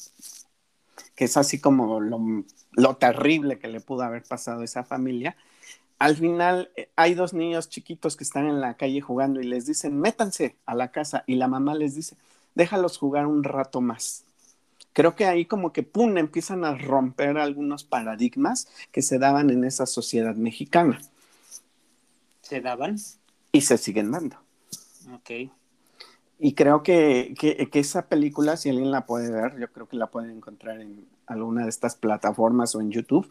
que 1.15 1.25
es 1.25 1.37
así 1.37 1.61
como 1.61 2.01
lo, 2.01 2.21
terrible 2.99 3.59
que 3.59 3.69
le 3.69 3.81
pudo 3.81 4.03
haber 4.03 4.23
pasado 4.23 4.61
a 4.61 4.65
esa 4.65 4.85
familia. 4.85 5.37
Al 5.99 6.17
final 6.17 6.71
eh, 6.77 6.89
hay 6.97 7.15
dos 7.15 7.33
niños 7.33 7.69
chiquitos 7.69 8.17
que 8.17 8.25
están 8.25 8.47
en 8.47 8.61
la 8.61 8.75
calle 8.75 9.01
jugando 9.01 9.41
y 9.41 9.45
les 9.45 9.67
dicen, 9.67 9.99
métanse 9.99 10.57
a 10.67 10.75
la 10.75 10.93
casa 10.93 11.25
y 11.27 11.37
la 11.37 11.49
mamá 11.49 11.75
les 11.75 11.95
dice, 11.95 12.17
déjalos 12.55 12.99
jugar 12.99 13.27
un 13.27 13.45
rato 13.45 13.81
más 13.81 14.27
creo 14.97 15.15
que 15.15 15.27
ahí 15.27 15.45
como 15.45 15.75
que, 15.75 15.83
pum, 15.83 16.17
empiezan 16.17 16.65
a 16.65 16.75
romper 16.75 17.37
algunos 17.37 17.85
paradigmas 17.85 18.67
que 18.93 19.03
se 19.03 19.19
daban 19.19 19.51
en 19.51 19.65
esa 19.65 19.85
sociedad 19.85 20.35
mexicana. 20.37 20.99
¿Se 22.41 22.63
daban? 22.63 22.97
Y 23.53 23.61
se 23.61 23.77
siguen 23.77 24.11
dando. 24.11 24.37
Ok. 25.13 25.51
Y 26.39 26.53
creo 26.53 26.83
que, 26.83 27.35
que, 27.39 27.69
esa 27.79 28.09
película, 28.09 28.57
si 28.57 28.69
alguien 28.69 28.91
la 28.91 29.07
puede 29.07 29.31
ver, 29.31 29.59
yo 29.59 29.73
creo 29.73 29.89
que 29.89 29.97
la 29.97 30.09
pueden 30.11 30.31
encontrar 30.31 30.81
en 30.81 31.07
alguna 31.27 31.65
de 31.65 31.71
estas 31.71 31.97
plataformas 31.97 32.75
o 32.75 32.81
en 32.81 32.91
YouTube, 32.91 33.31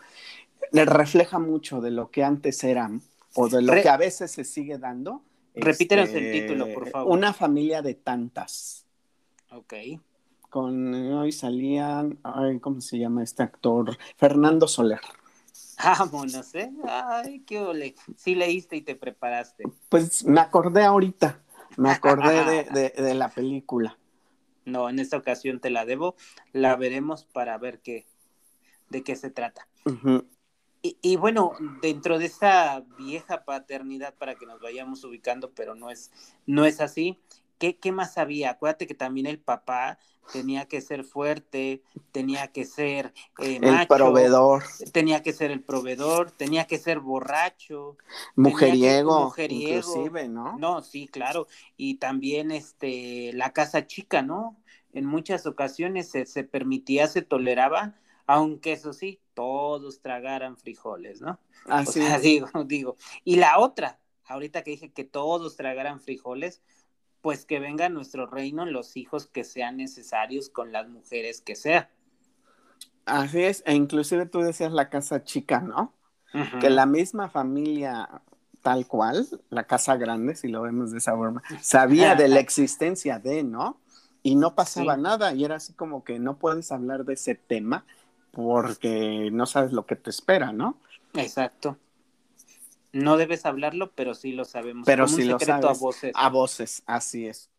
le 0.72 0.86
refleja 0.86 1.38
mucho 1.38 1.82
de 1.82 1.92
lo 1.92 2.10
que 2.10 2.24
antes 2.24 2.64
eran 2.64 3.02
o 3.36 3.48
de 3.48 3.62
lo 3.62 3.74
que 3.74 3.90
a 3.90 3.98
veces 3.98 4.32
se 4.32 4.44
sigue 4.44 4.80
dando. 4.80 5.22
Repítenos 5.54 6.10
el 6.10 6.26
este, 6.26 6.42
título, 6.42 6.74
por 6.74 6.90
favor. 6.90 7.14
Una 7.14 7.32
familia 7.32 7.82
de 7.82 7.94
tantas. 7.94 8.86
Ok 9.52 9.74
con 10.56 10.96
hoy 11.12 11.34
salían, 11.34 12.18
ay, 12.24 12.62
¿cómo 12.62 12.80
se 12.80 12.98
llama 12.98 13.22
este 13.22 13.44
actor? 13.44 13.98
Fernando 14.16 14.70
Soler. 14.70 15.02
Vámonos, 15.84 16.56
¿eh? 16.56 16.72
Ay, 16.88 17.42
qué 17.42 17.60
ole. 17.60 17.94
Sí 18.16 18.36
leíste 18.36 18.78
y 18.78 18.82
te 18.82 18.96
preparaste. 18.96 19.66
Pues 19.90 20.24
me 20.24 20.40
acordé 20.40 20.86
ahorita, 20.86 21.42
me 21.78 21.92
acordé 21.92 22.64
de, 22.98 23.14
la 23.14 23.30
película. 23.30 23.98
No, 24.66 24.90
en 24.90 25.00
esta 25.00 25.18
ocasión 25.18 25.60
te 25.60 25.70
la 25.70 25.86
debo, 25.86 26.16
la 26.52 26.76
veremos 26.76 27.26
para 27.26 27.58
ver 27.58 27.80
qué, 27.82 28.06
de 28.90 29.04
qué 29.04 29.16
se 29.16 29.30
trata. 29.30 29.68
y, 30.82 30.98
y, 31.02 31.16
bueno, 31.18 31.52
dentro 31.82 32.18
de 32.18 32.26
esa 32.26 32.84
vieja 32.98 33.46
paternidad 33.46 34.16
para 34.16 34.36
que 34.36 34.46
nos 34.46 34.60
vayamos 34.60 35.04
ubicando, 35.04 35.52
pero 35.52 35.76
no 35.76 35.92
es, 35.92 36.12
no 36.46 36.66
es 36.66 36.82
así, 36.82 37.20
¿qué, 37.60 37.78
qué 37.78 37.92
más 37.92 38.18
había? 38.18 38.52
Acuérdate 38.52 38.88
que 38.88 38.96
también 38.96 39.28
el 39.28 39.40
papá 39.40 40.00
tenía 40.32 40.66
que 40.66 40.82
ser 40.82 41.04
fuerte, 41.04 41.84
tenía 42.12 42.48
que 42.48 42.66
ser 42.66 43.14
eh, 43.40 43.60
el 43.62 43.88
proveedor, 43.88 44.64
tenía 44.92 45.22
que 45.22 45.34
ser 45.34 45.52
el 45.52 45.62
proveedor, 45.62 46.32
tenía 46.32 46.66
que 46.66 46.78
ser 46.78 47.00
borracho, 47.00 47.98
mujeriego, 48.36 49.34
inclusive, 49.38 50.28
¿no? 50.28 50.58
No, 50.58 50.82
sí, 50.82 51.08
claro, 51.08 51.48
y 51.78 51.96
también 51.96 52.52
este 52.52 53.32
la 53.34 53.54
casa 53.54 53.88
chica, 53.88 54.22
¿no? 54.22 54.58
En 54.94 55.06
muchas 55.06 55.46
ocasiones 55.46 56.10
se, 56.10 56.26
se 56.26 56.44
permitía, 56.44 57.08
se 57.08 57.22
toleraba, 57.22 57.96
aunque 58.28 58.74
eso 58.74 58.94
sí, 58.94 59.20
todos 59.34 60.02
tragaran 60.02 60.58
frijoles, 60.58 61.22
¿no? 61.22 61.40
Así 61.66 62.00
o 62.00 62.04
sea, 62.04 62.20
digo, 62.20 62.48
digo, 62.66 62.96
y 63.24 63.36
la 63.36 63.60
otra, 63.60 64.00
ahorita 64.26 64.64
que 64.64 64.72
dije 64.72 64.92
que 64.92 65.04
todos 65.04 65.56
tragaran 65.56 66.00
frijoles, 66.00 66.62
pues 67.26 67.44
que 67.44 67.60
venga 67.60 67.88
a 67.88 67.90
nuestro 67.90 68.28
reino 68.28 68.68
los 68.68 68.96
hijos 68.96 69.26
que 69.26 69.44
sean 69.44 69.78
necesarios 69.78 70.48
con 70.48 70.72
las 70.72 70.88
mujeres 70.88 71.42
que 71.42 71.56
sea. 71.56 71.90
Así 73.04 73.42
es, 73.42 73.64
e 73.66 73.74
inclusive 73.74 74.28
tú 74.28 74.42
decías 74.42 74.72
la 74.72 74.92
casa 74.92 75.24
chica, 75.24 75.60
¿no? 75.60 75.92
Que 76.62 76.70
la 76.70 76.86
misma 76.86 77.28
familia 77.28 78.22
tal 78.62 78.86
cual, 78.86 79.28
la 79.50 79.64
casa 79.64 79.96
grande, 79.96 80.36
si 80.36 80.50
lo 80.50 80.62
vemos 80.62 80.92
de 80.92 81.00
esa 81.00 81.16
forma, 81.16 81.42
sabía 81.62 82.14
de 82.14 82.28
la 82.28 82.40
existencia 82.42 83.18
de, 83.18 83.44
¿no? 83.44 83.82
Y 84.22 84.36
no 84.36 84.54
pasaba 84.54 84.96
nada, 84.96 85.34
y 85.34 85.46
era 85.46 85.56
así 85.56 85.74
como 85.74 86.04
que 86.04 86.20
no 86.20 86.38
puedes 86.38 86.72
hablar 86.72 87.06
de 87.06 87.16
ese 87.16 87.34
tema 87.34 87.88
porque 88.30 89.32
no 89.32 89.48
sabes 89.48 89.72
lo 89.72 89.88
que 89.88 89.96
te 89.96 90.12
espera, 90.12 90.52
¿no? 90.52 90.78
Exacto. 91.16 91.80
No 92.96 93.18
debes 93.18 93.46
hablarlo, 93.46 93.92
pero 93.92 94.14
sí 94.14 94.32
lo 94.32 94.46
sabemos. 94.46 94.86
Pero 94.86 95.10
sí 95.10 95.26
lo 95.26 95.38
sabes. 95.38 95.66
A 95.66 95.74
voces. 95.74 96.12
A 96.16 96.30
voces, 96.30 96.84
así 96.86 97.28
es. 97.28 97.50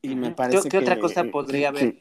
Y 0.00 0.16
me 0.16 0.30
parece 0.30 0.62
¿Qué, 0.62 0.68
¿Qué 0.70 0.78
otra 0.78 0.98
cosa 0.98 1.24
podría 1.24 1.68
haber? 1.68 1.98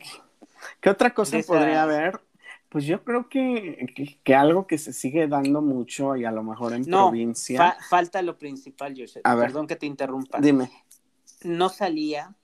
¿Qué 0.79 0.89
otra 0.89 1.13
cosa 1.13 1.37
podría 1.45 1.83
haber? 1.83 2.21
Pues 2.69 2.85
yo 2.85 3.03
creo 3.03 3.27
que, 3.27 4.15
que, 4.23 4.35
algo 4.35 4.67
que 4.67 4.77
se 4.77 4.93
sigue 4.93 5.27
dando 5.27 5.61
mucho 5.61 6.15
y 6.15 6.23
a 6.23 6.31
lo 6.31 6.43
mejor 6.43 6.71
en 6.71 6.85
provincia. 6.85 7.75
falta 7.89 8.21
lo 8.21 8.37
principal, 8.37 8.95
José. 8.97 9.19
Perdón 9.21 9.67
que 9.67 9.75
te 9.75 9.85
interrumpa. 9.85 10.39
Dime. 10.39 10.71
No 11.43 11.67
salía 11.67 12.37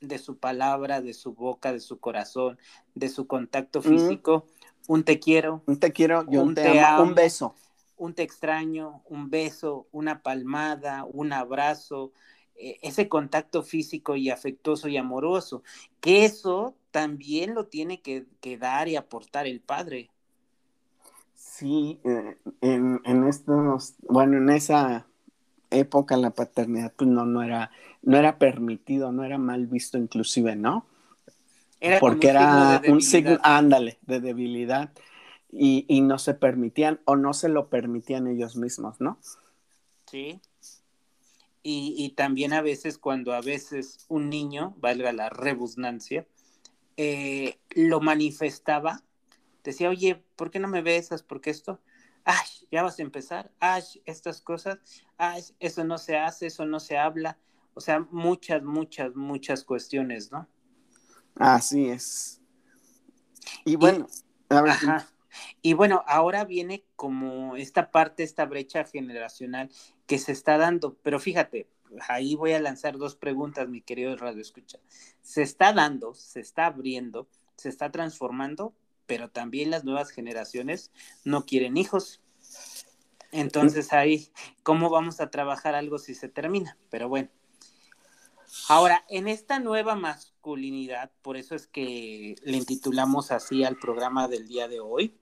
de 0.00 0.16
su 0.16 0.38
palabra, 0.38 1.02
de 1.02 1.12
su 1.12 1.34
boca, 1.34 1.74
de 1.74 1.80
su 1.80 2.00
corazón, 2.00 2.58
de 2.94 3.10
su 3.10 3.26
contacto 3.26 3.82
físico, 3.82 4.46
un 4.86 5.04
te 5.04 5.18
quiero. 5.18 5.62
Un 5.66 5.78
te 5.78 5.92
quiero 5.92 6.24
y 6.30 6.38
un, 6.38 6.54
te, 6.54 6.80
amo, 6.80 7.02
un 7.02 7.14
beso 7.14 7.54
un 7.96 8.14
te 8.14 8.22
extraño, 8.22 9.02
un 9.08 9.30
beso, 9.30 9.86
una 9.92 10.22
palmada, 10.22 11.04
un 11.04 11.32
abrazo, 11.32 12.12
eh, 12.56 12.78
ese 12.82 13.08
contacto 13.08 13.62
físico 13.62 14.16
y 14.16 14.30
afectuoso 14.30 14.88
y 14.88 14.96
amoroso, 14.96 15.62
que 16.00 16.24
eso 16.24 16.76
también 16.90 17.54
lo 17.54 17.66
tiene 17.66 18.00
que, 18.00 18.26
dar 18.58 18.88
y 18.88 18.96
aportar 18.96 19.46
el 19.46 19.60
padre. 19.60 20.10
Sí, 21.34 22.00
eh, 22.04 22.36
en, 22.60 23.00
en, 23.04 23.24
estos, 23.26 23.94
bueno, 24.08 24.38
en 24.38 24.50
esa 24.50 25.06
época 25.70 26.16
la 26.16 26.30
paternidad 26.30 26.92
pues 26.96 27.10
no, 27.10 27.24
no 27.24 27.42
era, 27.42 27.70
no 28.02 28.16
era 28.16 28.38
permitido, 28.38 29.12
no 29.12 29.24
era 29.24 29.38
mal 29.38 29.66
visto 29.66 29.98
inclusive, 29.98 30.56
¿no? 30.56 30.86
Era 31.80 31.98
Porque 32.00 32.28
era 32.28 32.80
un 32.88 33.02
signo, 33.02 33.38
ándale, 33.42 33.98
de 34.02 34.20
debilidad 34.20 34.90
y, 35.56 36.00
no 36.00 36.18
se 36.18 36.34
permitían 36.34 37.00
o 37.04 37.16
no 37.16 37.32
se 37.32 37.48
lo 37.48 37.68
permitían 37.68 38.26
ellos 38.26 38.56
mismos, 38.56 39.00
¿no? 39.00 39.18
Sí. 40.10 40.40
Y, 41.62 42.10
también 42.16 42.52
a 42.52 42.60
veces 42.60 42.98
cuando 42.98 43.32
a 43.32 43.40
veces 43.40 44.04
un 44.08 44.28
niño, 44.28 44.74
valga 44.78 45.12
la 45.12 45.30
rebusnancia, 45.30 46.26
eh, 46.96 47.58
lo 47.70 48.00
manifestaba, 48.00 49.02
decía, 49.62 49.88
oye, 49.88 50.22
¿por 50.36 50.50
qué 50.50 50.58
no 50.58 50.68
me 50.68 50.82
besas? 50.82 51.22
¿Por 51.22 51.40
qué 51.40 51.50
esto? 51.50 51.80
Ay, 52.24 52.46
ya 52.70 52.82
vas 52.82 52.98
a 52.98 53.02
empezar. 53.02 53.50
Ay, 53.60 53.82
estas 54.04 54.40
cosas. 54.40 54.78
Ay, 55.16 55.42
eso 55.58 55.84
no 55.84 55.98
se 55.98 56.16
hace, 56.16 56.46
eso 56.46 56.66
no 56.66 56.80
se 56.80 56.98
habla. 56.98 57.38
O 57.74 57.80
sea, 57.80 58.00
muchas, 58.10 58.62
muchas, 58.62 59.14
muchas 59.14 59.64
cuestiones, 59.64 60.30
¿no? 60.30 60.48
Así 61.34 61.88
es. 61.88 62.40
Y 63.64 63.76
bueno, 63.76 64.06
a 64.48 64.62
ver, 64.62 64.74
y 65.62 65.74
bueno, 65.74 66.02
ahora 66.06 66.44
viene 66.44 66.84
como 66.96 67.56
esta 67.56 67.90
parte, 67.90 68.22
esta 68.22 68.44
brecha 68.46 68.84
generacional 68.84 69.70
que 70.06 70.18
se 70.18 70.32
está 70.32 70.58
dando, 70.58 70.96
pero 71.02 71.18
fíjate, 71.20 71.68
ahí 72.08 72.34
voy 72.34 72.52
a 72.52 72.60
lanzar 72.60 72.98
dos 72.98 73.16
preguntas, 73.16 73.68
mi 73.68 73.80
querido 73.80 74.16
Radio 74.16 74.42
Escucha. 74.42 74.78
Se 75.22 75.42
está 75.42 75.72
dando, 75.72 76.14
se 76.14 76.40
está 76.40 76.66
abriendo, 76.66 77.28
se 77.56 77.68
está 77.68 77.90
transformando, 77.90 78.74
pero 79.06 79.30
también 79.30 79.70
las 79.70 79.84
nuevas 79.84 80.10
generaciones 80.10 80.90
no 81.24 81.44
quieren 81.44 81.76
hijos. 81.76 82.20
Entonces 83.32 83.92
ahí, 83.92 84.28
¿cómo 84.62 84.90
vamos 84.90 85.20
a 85.20 85.30
trabajar 85.30 85.74
algo 85.74 85.98
si 85.98 86.14
se 86.14 86.28
termina? 86.28 86.76
Pero 86.90 87.08
bueno. 87.08 87.28
Ahora, 88.68 89.04
en 89.08 89.26
esta 89.26 89.58
nueva 89.58 89.96
masculinidad, 89.96 91.10
por 91.22 91.36
eso 91.36 91.54
es 91.54 91.66
que 91.66 92.36
le 92.44 92.56
intitulamos 92.56 93.32
así 93.32 93.64
al 93.64 93.76
programa 93.76 94.28
del 94.28 94.46
día 94.46 94.68
de 94.68 94.78
hoy, 94.80 95.18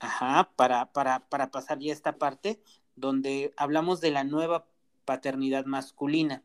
ajá, 0.00 0.50
para, 0.56 0.92
para, 0.92 1.20
para 1.28 1.50
pasar 1.50 1.78
ya 1.78 1.92
esta 1.92 2.16
parte 2.18 2.60
donde 2.96 3.52
hablamos 3.56 4.00
de 4.00 4.10
la 4.10 4.24
nueva 4.24 4.66
paternidad 5.04 5.64
masculina. 5.64 6.42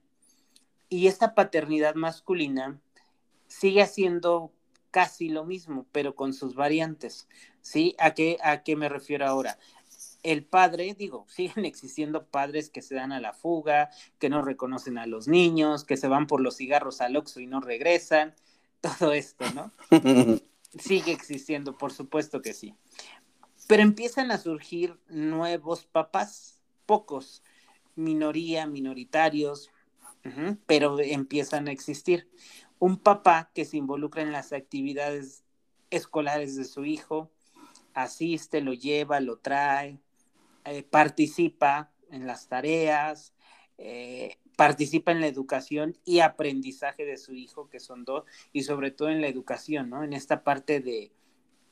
Y 0.89 1.07
esta 1.07 1.33
paternidad 1.35 1.95
masculina 1.95 2.79
sigue 3.47 3.81
haciendo 3.81 4.51
casi 4.91 5.29
lo 5.29 5.43
mismo, 5.43 5.85
pero 5.91 6.15
con 6.15 6.33
sus 6.33 6.55
variantes. 6.55 7.27
¿Sí? 7.61 7.95
¿A 7.97 8.13
qué, 8.13 8.37
a 8.43 8.61
qué 8.63 8.75
me 8.75 8.89
refiero 8.89 9.25
ahora? 9.25 9.57
el 10.23 10.45
padre, 10.45 10.95
digo, 10.97 11.25
siguen 11.29 11.65
existiendo 11.65 12.25
padres 12.25 12.69
que 12.69 12.81
se 12.81 12.95
dan 12.95 13.11
a 13.11 13.19
la 13.19 13.33
fuga, 13.33 13.89
que 14.19 14.29
no 14.29 14.41
reconocen 14.41 14.97
a 14.97 15.05
los 15.05 15.27
niños, 15.27 15.83
que 15.83 15.97
se 15.97 16.07
van 16.07 16.27
por 16.27 16.41
los 16.41 16.57
cigarros 16.57 17.01
al 17.01 17.15
Oxxo 17.15 17.41
y 17.41 17.47
no 17.47 17.59
regresan, 17.59 18.33
todo 18.81 19.13
esto, 19.13 19.45
¿no? 19.53 19.71
Sigue 20.79 21.11
existiendo, 21.11 21.77
por 21.77 21.93
supuesto 21.93 22.41
que 22.41 22.53
sí. 22.53 22.73
Pero 23.67 23.81
empiezan 23.81 24.31
a 24.31 24.37
surgir 24.37 24.99
nuevos 25.07 25.85
papás, 25.85 26.59
pocos, 26.85 27.43
minoría, 27.95 28.65
minoritarios, 28.67 29.71
pero 30.65 30.99
empiezan 30.99 31.67
a 31.67 31.71
existir. 31.71 32.29
Un 32.79 32.97
papá 32.97 33.51
que 33.53 33.65
se 33.65 33.77
involucra 33.77 34.21
en 34.21 34.31
las 34.31 34.53
actividades 34.53 35.43
escolares 35.89 36.55
de 36.55 36.65
su 36.65 36.85
hijo, 36.85 37.31
asiste, 37.93 38.61
lo 38.61 38.73
lleva, 38.73 39.19
lo 39.19 39.37
trae, 39.37 39.99
eh, 40.65 40.83
participa 40.83 41.91
en 42.09 42.25
las 42.25 42.47
tareas, 42.47 43.33
eh, 43.77 44.37
participa 44.55 45.11
en 45.11 45.21
la 45.21 45.27
educación 45.27 45.97
y 46.05 46.19
aprendizaje 46.19 47.05
de 47.05 47.17
su 47.17 47.33
hijo, 47.33 47.69
que 47.69 47.79
son 47.79 48.05
dos, 48.05 48.23
y 48.51 48.63
sobre 48.63 48.91
todo 48.91 49.09
en 49.09 49.21
la 49.21 49.27
educación, 49.27 49.89
¿no? 49.89 50.03
En 50.03 50.13
esta 50.13 50.43
parte 50.43 50.79
de, 50.79 51.11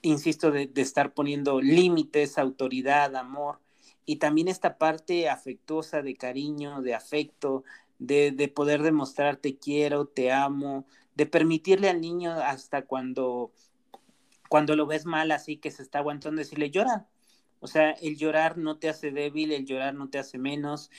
insisto, 0.01 0.51
de, 0.51 0.69
estar 0.75 1.13
poniendo 1.13 1.61
límites, 1.61 2.37
autoridad, 2.37 3.15
amor, 3.15 3.59
y 4.05 4.17
también 4.17 4.47
esta 4.47 4.77
parte 4.77 5.29
afectuosa 5.29 6.01
de 6.01 6.15
cariño, 6.15 6.81
de 6.81 6.95
afecto, 6.95 7.63
de, 7.99 8.31
de 8.31 8.47
poder 8.47 8.81
demostrar 8.81 9.37
te 9.37 9.57
quiero, 9.57 10.05
te 10.05 10.31
amo, 10.31 10.85
de 11.15 11.25
permitirle 11.25 11.89
al 11.89 12.01
niño 12.01 12.31
hasta 12.31 12.83
cuando, 12.83 13.51
cuando 14.49 14.75
lo 14.75 14.87
ves 14.87 15.05
mal 15.05 15.31
así 15.31 15.57
que 15.57 15.71
se 15.71 15.83
está 15.83 15.99
aguantando, 15.99 16.39
decirle 16.39 16.71
llora, 16.71 17.07
o 17.59 17.67
sea, 17.67 17.91
el 17.91 18.17
llorar 18.17 18.57
no 18.57 18.79
te 18.79 18.89
hace 18.89 19.11
débil, 19.11 19.51
el 19.51 19.65
llorar 19.65 19.93
no 19.93 20.09
te 20.09 20.17
hace 20.17 20.39
menos, 20.39 20.89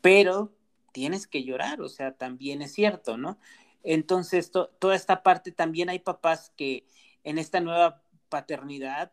pero 0.00 0.52
tienes 0.92 1.26
que 1.26 1.42
llorar, 1.42 1.80
o 1.80 1.88
sea, 1.88 2.12
también 2.12 2.62
es 2.62 2.72
cierto, 2.72 3.16
¿no? 3.16 3.38
Entonces, 3.82 4.50
toda 4.50 4.94
esta 4.94 5.22
parte 5.22 5.52
también 5.52 5.88
hay 5.88 5.98
papás 5.98 6.52
que 6.56 6.86
en 7.22 7.38
esta 7.38 7.60
nueva 7.60 8.02
paternidad, 8.28 9.12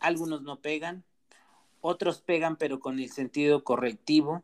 algunos 0.00 0.42
no 0.42 0.60
pegan, 0.60 1.04
otros 1.80 2.20
pegan 2.20 2.56
pero 2.56 2.80
con 2.80 2.98
el 2.98 3.10
sentido 3.10 3.64
correctivo, 3.64 4.42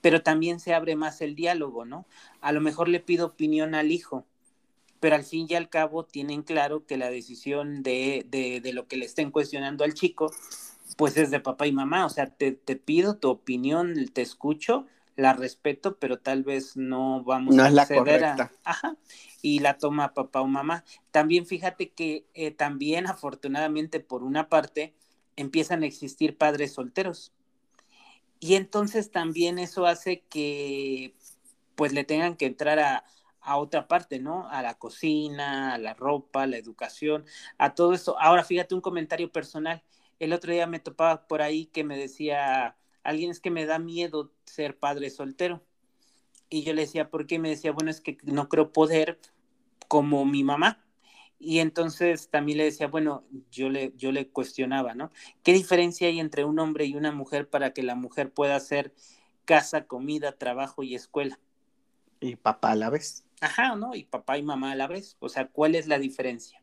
pero 0.00 0.22
también 0.22 0.60
se 0.60 0.74
abre 0.74 0.96
más 0.96 1.20
el 1.20 1.34
diálogo, 1.34 1.84
¿no? 1.84 2.06
A 2.40 2.52
lo 2.52 2.60
mejor 2.60 2.88
le 2.88 3.00
pido 3.00 3.26
opinión 3.26 3.74
al 3.74 3.92
hijo, 3.92 4.24
pero 4.98 5.16
al 5.16 5.24
fin 5.24 5.46
y 5.48 5.54
al 5.54 5.68
cabo 5.68 6.04
tienen 6.04 6.42
claro 6.42 6.86
que 6.86 6.96
la 6.96 7.10
decisión 7.10 7.82
de, 7.82 8.26
de, 8.28 8.72
lo 8.72 8.86
que 8.86 8.96
le 8.96 9.06
estén 9.06 9.30
cuestionando 9.30 9.84
al 9.84 9.94
chico 9.94 10.30
pues 10.96 11.16
es 11.16 11.30
de 11.30 11.40
papá 11.40 11.66
y 11.66 11.72
mamá, 11.72 12.04
o 12.04 12.10
sea, 12.10 12.26
te, 12.26 12.52
pido 12.52 13.16
tu 13.16 13.30
opinión, 13.30 13.94
te 14.12 14.22
escucho, 14.22 14.86
la 15.16 15.32
respeto, 15.32 15.98
pero 15.98 16.18
tal 16.18 16.42
vez 16.42 16.76
no 16.76 17.22
vamos 17.24 17.58
a 17.58 17.68
es 17.68 17.74
la 17.74 17.86
correcta. 17.86 18.52
Ajá, 18.64 18.96
y 19.42 19.60
la 19.60 19.78
toma 19.78 20.14
papá 20.14 20.40
o 20.40 20.46
mamá. 20.46 20.84
También 21.10 21.46
fíjate 21.46 21.90
que 21.90 22.26
eh, 22.34 22.50
también 22.50 23.06
afortunadamente 23.06 24.00
por 24.00 24.22
una 24.22 24.48
parte 24.48 24.94
empiezan 25.36 25.82
a 25.82 25.86
existir 25.86 26.36
padres 26.36 26.74
solteros. 26.74 27.32
Y 28.38 28.54
entonces 28.54 29.10
también 29.10 29.58
eso 29.58 29.86
hace 29.86 30.22
que 30.30 31.14
pues 31.74 31.92
le 31.92 32.04
tengan 32.04 32.36
que 32.36 32.46
entrar 32.46 32.78
a, 32.78 33.04
a 33.40 33.56
otra 33.56 33.86
parte, 33.88 34.18
¿no? 34.18 34.48
A 34.48 34.62
la 34.62 34.74
cocina, 34.74 35.74
a 35.74 35.78
la 35.78 35.94
ropa, 35.94 36.42
a 36.42 36.46
la 36.46 36.56
educación, 36.56 37.24
a 37.58 37.74
todo 37.74 37.92
eso. 37.92 38.18
Ahora 38.18 38.44
fíjate 38.44 38.74
un 38.74 38.80
comentario 38.80 39.30
personal 39.30 39.82
el 40.20 40.34
otro 40.34 40.52
día 40.52 40.66
me 40.66 40.78
topaba 40.78 41.26
por 41.26 41.42
ahí 41.42 41.66
que 41.66 41.82
me 41.82 41.96
decía, 41.96 42.76
alguien 43.02 43.30
es 43.30 43.40
que 43.40 43.50
me 43.50 43.66
da 43.66 43.78
miedo 43.78 44.32
ser 44.44 44.78
padre 44.78 45.10
soltero. 45.10 45.62
Y 46.48 46.64
yo 46.64 46.72
le 46.74 46.82
decía, 46.82 47.10
¿por 47.10 47.26
qué? 47.26 47.38
Me 47.38 47.48
decía, 47.48 47.72
bueno, 47.72 47.90
es 47.90 48.00
que 48.00 48.18
no 48.24 48.48
creo 48.48 48.72
poder 48.72 49.20
como 49.88 50.24
mi 50.24 50.42
mamá. 50.42 50.84
Y 51.38 51.60
entonces 51.60 52.28
también 52.28 52.58
le 52.58 52.64
decía, 52.64 52.88
bueno, 52.88 53.24
yo 53.50 53.70
le, 53.70 53.94
yo 53.96 54.12
le 54.12 54.28
cuestionaba, 54.28 54.94
¿no? 54.94 55.10
¿Qué 55.42 55.52
diferencia 55.52 56.08
hay 56.08 56.20
entre 56.20 56.44
un 56.44 56.58
hombre 56.58 56.84
y 56.84 56.96
una 56.96 57.12
mujer 57.12 57.48
para 57.48 57.72
que 57.72 57.82
la 57.82 57.94
mujer 57.94 58.30
pueda 58.32 58.56
hacer 58.56 58.94
casa, 59.46 59.86
comida, 59.86 60.32
trabajo 60.32 60.82
y 60.82 60.94
escuela? 60.94 61.40
Y 62.20 62.36
papá 62.36 62.72
a 62.72 62.76
la 62.76 62.90
vez. 62.90 63.24
Ajá, 63.40 63.74
¿no? 63.74 63.94
Y 63.94 64.04
papá 64.04 64.36
y 64.36 64.42
mamá 64.42 64.72
a 64.72 64.76
la 64.76 64.86
vez. 64.86 65.16
O 65.20 65.30
sea, 65.30 65.48
¿cuál 65.48 65.74
es 65.74 65.86
la 65.86 65.98
diferencia? 65.98 66.62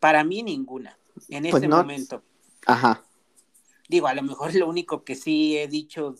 Para 0.00 0.24
mí 0.24 0.42
ninguna 0.42 0.98
en 1.28 1.44
pues 1.44 1.62
ese 1.62 1.68
momento. 1.68 2.24
Ajá. 2.66 3.04
Digo, 3.88 4.06
a 4.06 4.14
lo 4.14 4.22
mejor 4.22 4.54
lo 4.54 4.68
único 4.68 5.04
que 5.04 5.14
sí 5.14 5.56
he 5.58 5.66
dicho 5.66 6.14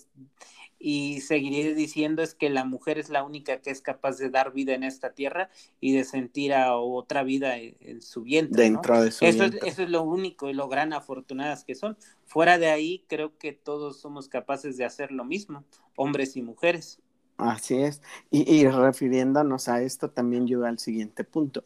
y 0.81 1.21
seguiré 1.23 1.75
diciendo 1.75 2.23
es 2.23 2.35
que 2.35 2.51
la 2.51 2.65
mujer 2.65 2.99
es 2.99 3.11
la 3.11 3.25
única 3.25 3.61
que 3.61 3.71
es 3.71 3.81
capaz 3.81 4.19
de 4.19 4.31
dar 4.31 4.53
vida 4.53 4.75
en 4.75 4.85
esta 4.85 5.13
tierra 5.13 5.51
y 5.81 5.93
de 5.93 6.05
sentir 6.05 6.55
a 6.55 6.77
otra 6.77 7.25
vida 7.25 7.57
en, 7.59 8.01
su 8.01 8.23
vientre. 8.23 8.63
Dentro 8.63 9.03
de 9.03 9.11
su 9.11 9.25
eso 9.25 9.39
vientre. 9.41 9.61
Es, 9.67 9.75
eso 9.75 9.83
es 9.83 9.91
lo 9.91 10.03
único 10.05 10.49
y 10.49 10.53
lo 10.53 10.69
gran 10.69 10.93
afortunadas 10.93 11.65
que 11.65 11.75
son. 11.75 11.97
Fuera 12.27 12.59
de 12.59 12.69
ahí, 12.69 13.05
creo 13.09 13.37
que 13.39 13.53
todos 13.53 14.01
somos 14.01 14.29
capaces 14.29 14.77
de 14.77 14.85
hacer 14.85 15.11
lo 15.11 15.25
mismo, 15.25 15.65
hombres 15.97 16.37
y 16.37 16.43
mujeres. 16.43 17.01
Así 17.39 17.77
es. 17.77 18.01
Y, 18.31 18.53
y 18.53 18.69
refiriéndonos 18.69 19.69
a 19.69 19.83
esto, 19.83 20.11
también 20.11 20.47
lleva 20.47 20.69
al 20.69 20.79
siguiente 20.79 21.25
punto. 21.25 21.65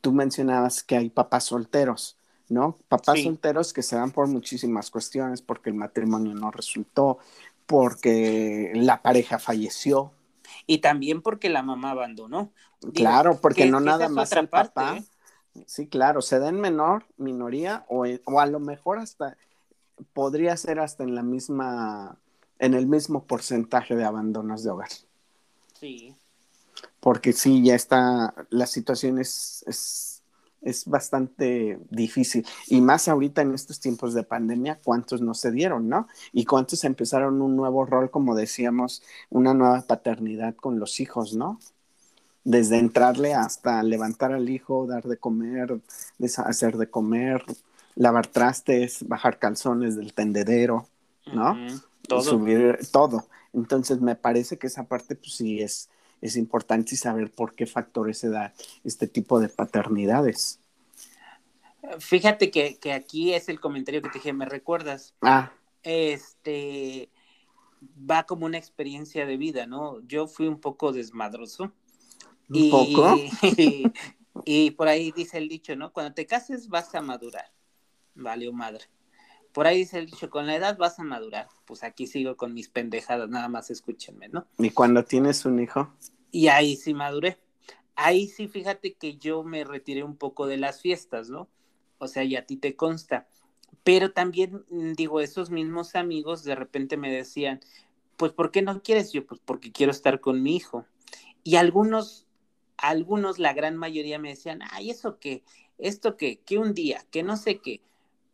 Tú 0.00 0.12
mencionabas 0.12 0.84
que 0.84 0.96
hay 0.96 1.10
papás 1.10 1.44
solteros. 1.44 2.16
¿No? 2.48 2.76
Papás 2.88 3.22
solteros 3.22 3.72
que 3.72 3.82
se 3.82 3.96
dan 3.96 4.10
por 4.10 4.28
muchísimas 4.28 4.90
cuestiones, 4.90 5.42
porque 5.42 5.70
el 5.70 5.76
matrimonio 5.76 6.34
no 6.34 6.50
resultó, 6.50 7.18
porque 7.66 8.72
la 8.74 9.02
pareja 9.02 9.38
falleció. 9.38 10.12
Y 10.66 10.78
también 10.78 11.22
porque 11.22 11.48
la 11.48 11.62
mamá 11.62 11.90
abandonó. 11.90 12.52
claro, 12.94 13.38
porque 13.40 13.66
no 13.66 13.80
nada 13.80 14.08
más 14.08 14.32
el 14.32 14.48
papá. 14.48 14.98
¿eh? 14.98 15.04
Sí, 15.66 15.86
claro, 15.86 16.22
se 16.22 16.38
da 16.38 16.48
en 16.48 16.60
menor 16.60 17.06
minoría 17.16 17.84
o, 17.88 18.04
o 18.24 18.40
a 18.40 18.46
lo 18.46 18.60
mejor 18.60 18.98
hasta 18.98 19.36
podría 20.12 20.56
ser 20.56 20.78
hasta 20.78 21.02
en 21.02 21.14
la 21.14 21.22
misma, 21.22 22.18
en 22.58 22.74
el 22.74 22.86
mismo 22.86 23.24
porcentaje 23.24 23.96
de 23.96 24.04
abandonos 24.04 24.62
de 24.62 24.70
hogar. 24.70 24.90
Sí. 25.72 26.14
Porque 27.00 27.32
sí, 27.32 27.64
ya 27.64 27.74
está, 27.74 28.34
la 28.50 28.66
situación 28.66 29.18
es 29.18 29.64
es 29.66 30.15
bastante 30.86 31.78
difícil. 31.90 32.44
Y 32.66 32.80
más 32.80 33.08
ahorita 33.08 33.42
en 33.42 33.54
estos 33.54 33.80
tiempos 33.80 34.14
de 34.14 34.22
pandemia, 34.22 34.78
¿cuántos 34.82 35.20
no 35.20 35.34
se 35.34 35.52
dieron, 35.52 35.88
no? 35.88 36.08
Y 36.32 36.44
cuántos 36.44 36.84
empezaron 36.84 37.40
un 37.40 37.56
nuevo 37.56 37.86
rol, 37.86 38.10
como 38.10 38.34
decíamos, 38.34 39.02
una 39.30 39.54
nueva 39.54 39.82
paternidad 39.82 40.54
con 40.56 40.78
los 40.78 41.00
hijos, 41.00 41.34
¿no? 41.34 41.60
Desde 42.44 42.78
entrarle 42.78 43.34
hasta 43.34 43.82
levantar 43.82 44.32
al 44.32 44.48
hijo, 44.48 44.86
dar 44.86 45.04
de 45.04 45.16
comer, 45.16 45.80
hacer 46.44 46.76
de 46.76 46.90
comer, 46.90 47.44
lavar 47.94 48.26
trastes, 48.26 49.06
bajar 49.06 49.38
calzones 49.38 49.96
del 49.96 50.14
tendedero, 50.14 50.86
¿no? 51.32 51.56
Todo. 52.06 52.22
Subir 52.22 52.78
todo. 52.92 53.26
Entonces 53.52 54.00
me 54.00 54.14
parece 54.14 54.58
que 54.58 54.68
esa 54.68 54.84
parte, 54.84 55.16
pues 55.16 55.32
sí, 55.34 55.60
es, 55.60 55.88
es 56.20 56.36
importante 56.36 56.96
saber 56.96 57.30
por 57.30 57.54
qué 57.54 57.66
factores 57.66 58.18
se 58.18 58.30
da 58.30 58.52
este 58.84 59.06
tipo 59.06 59.40
de 59.40 59.48
paternidades. 59.48 60.60
Fíjate 62.00 62.50
que, 62.50 62.78
aquí 62.92 63.32
es 63.32 63.48
el 63.48 63.60
comentario 63.60 64.02
que 64.02 64.08
te 64.08 64.18
dije, 64.18 64.32
¿me 64.32 64.46
recuerdas? 64.46 65.14
Ah. 65.22 65.52
Este 65.82 67.10
va 68.10 68.24
como 68.24 68.46
una 68.46 68.58
experiencia 68.58 69.26
de 69.26 69.36
vida, 69.36 69.66
¿no? 69.66 70.00
Yo 70.06 70.26
fui 70.26 70.48
un 70.48 70.60
poco 70.60 70.92
desmadroso. 70.92 71.72
¿Un 72.48 72.70
poco? 72.70 73.16
Y, 74.44 74.72
por 74.72 74.86
ahí 74.86 75.12
dice 75.12 75.38
el 75.38 75.48
dicho, 75.48 75.74
¿no? 75.76 75.94
Cuando 75.94 76.12
te 76.12 76.26
cases 76.26 76.68
vas 76.68 76.94
a 76.94 77.00
madurar. 77.00 77.50
Vale, 78.14 78.46
o 78.48 78.52
madre. 78.52 78.84
Por 79.56 79.66
ahí 79.66 79.78
dice 79.78 79.98
el 79.98 80.04
dicho, 80.04 80.28
con 80.28 80.46
la 80.46 80.54
edad 80.54 80.76
vas 80.76 80.98
a 80.98 81.02
madurar. 81.02 81.48
Pues 81.64 81.82
aquí 81.82 82.06
sigo 82.06 82.36
con 82.36 82.52
mis 82.52 82.68
pendejadas, 82.68 83.30
nada 83.30 83.48
más 83.48 83.70
escúchenme, 83.70 84.28
¿no? 84.28 84.46
¿Y 84.58 84.68
cuando 84.68 85.02
tienes 85.02 85.46
un 85.46 85.60
hijo? 85.60 85.94
Y 86.30 86.48
ahí 86.48 86.76
sí 86.76 86.92
maduré. 86.92 87.38
Ahí 87.94 88.28
sí, 88.28 88.48
fíjate 88.48 88.96
que 88.96 89.16
yo 89.16 89.44
me 89.44 89.64
retiré 89.64 90.04
un 90.04 90.18
poco 90.18 90.46
de 90.46 90.58
las 90.58 90.82
fiestas, 90.82 91.30
¿no? 91.30 91.48
O 91.96 92.06
sea, 92.06 92.22
y 92.22 92.36
a 92.36 92.44
ti 92.44 92.58
te 92.58 92.76
consta. 92.76 93.28
Pero 93.82 94.12
también, 94.12 94.62
mm, 94.68 94.92
digo, 94.92 95.22
esos 95.22 95.48
mismos 95.48 95.96
amigos 95.96 96.44
de 96.44 96.54
repente 96.54 96.98
me 96.98 97.10
decían, 97.10 97.60
pues, 98.18 98.32
¿por 98.32 98.50
qué 98.50 98.60
no 98.60 98.82
quieres? 98.82 99.14
Yo, 99.14 99.24
pues, 99.24 99.40
porque 99.42 99.72
quiero 99.72 99.90
estar 99.90 100.20
con 100.20 100.42
mi 100.42 100.54
hijo. 100.54 100.84
Y 101.44 101.56
algunos, 101.56 102.26
algunos, 102.76 103.38
la 103.38 103.54
gran 103.54 103.78
mayoría 103.78 104.18
me 104.18 104.28
decían, 104.28 104.60
ay, 104.70 104.90
¿eso 104.90 105.18
qué? 105.18 105.44
¿Esto 105.78 106.18
qué? 106.18 106.40
¿Qué 106.44 106.58
un 106.58 106.74
día? 106.74 107.06
¿Qué 107.10 107.22
no 107.22 107.38
sé 107.38 107.56
qué? 107.60 107.80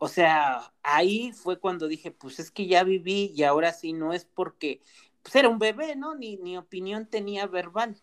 O 0.02 0.08
sea, 0.08 0.72
ahí 0.82 1.32
fue 1.32 1.60
cuando 1.60 1.86
dije, 1.86 2.10
pues 2.10 2.40
es 2.40 2.50
que 2.50 2.66
ya 2.66 2.82
viví 2.82 3.32
y 3.36 3.44
ahora 3.44 3.72
sí 3.72 3.92
no 3.92 4.12
es 4.12 4.24
porque, 4.24 4.80
pues 5.22 5.36
era 5.36 5.48
un 5.48 5.60
bebé, 5.60 5.94
¿no? 5.94 6.16
Ni, 6.16 6.36
ni 6.38 6.56
opinión 6.56 7.06
tenía 7.06 7.46
verbal 7.46 7.96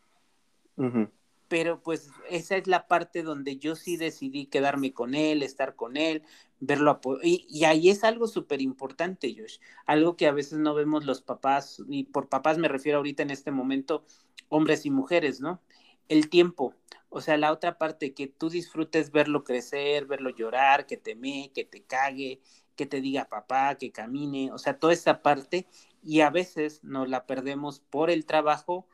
pero 1.50 1.82
pues 1.82 2.12
esa 2.30 2.56
es 2.56 2.68
la 2.68 2.88
parte 2.88 3.24
donde 3.24 3.58
yo 3.58 3.76
sí 3.76 3.98
decidí 3.98 4.46
quedarme 4.46 4.94
con 4.94 5.16
él, 5.16 5.44
estar 5.44 5.76
con 5.76 5.98
él, 5.98 6.22
verlo 6.60 7.02
y, 7.24 7.46
y 7.50 7.66
ahí 7.66 7.90
es 7.90 8.04
algo 8.06 8.28
súper 8.28 8.62
importante, 8.62 9.36
Josh, 9.38 9.58
algo 9.86 10.16
que 10.16 10.28
a 10.28 10.32
veces 10.32 10.60
no 10.60 10.76
vemos 10.76 11.06
los 11.06 11.22
papás, 11.22 11.82
y 11.90 12.04
por 12.06 12.30
papás 12.30 12.58
me 12.60 12.68
refiero 12.68 13.00
ahorita 13.00 13.24
en 13.24 13.32
este 13.32 13.52
momento, 13.52 14.06
hombres 14.48 14.86
y 14.86 14.92
mujeres, 14.92 15.42
¿no? 15.42 15.60
El 16.08 16.30
tiempo, 16.30 16.76
o 17.10 17.22
sea, 17.22 17.38
la 17.38 17.52
otra 17.52 17.78
parte, 17.78 18.14
que 18.14 18.28
tú 18.28 18.50
disfrutes 18.50 19.12
verlo 19.12 19.44
crecer, 19.44 20.06
verlo 20.06 20.30
llorar, 20.30 20.86
que 20.86 20.98
te 20.98 21.16
me, 21.16 21.52
que 21.54 21.66
te 21.66 21.84
cague, 21.84 22.42
que 22.76 22.86
te 22.86 23.02
diga 23.02 23.26
papá, 23.26 23.76
que 23.76 23.92
camine, 23.92 24.52
o 24.52 24.58
sea, 24.58 24.80
toda 24.80 24.94
esa 24.94 25.22
parte, 25.22 25.68
y 26.04 26.22
a 26.22 26.30
veces 26.30 26.84
nos 26.84 27.10
la 27.10 27.26
perdemos 27.26 27.80
por 27.80 28.10
el 28.10 28.26
trabajo 28.26 28.88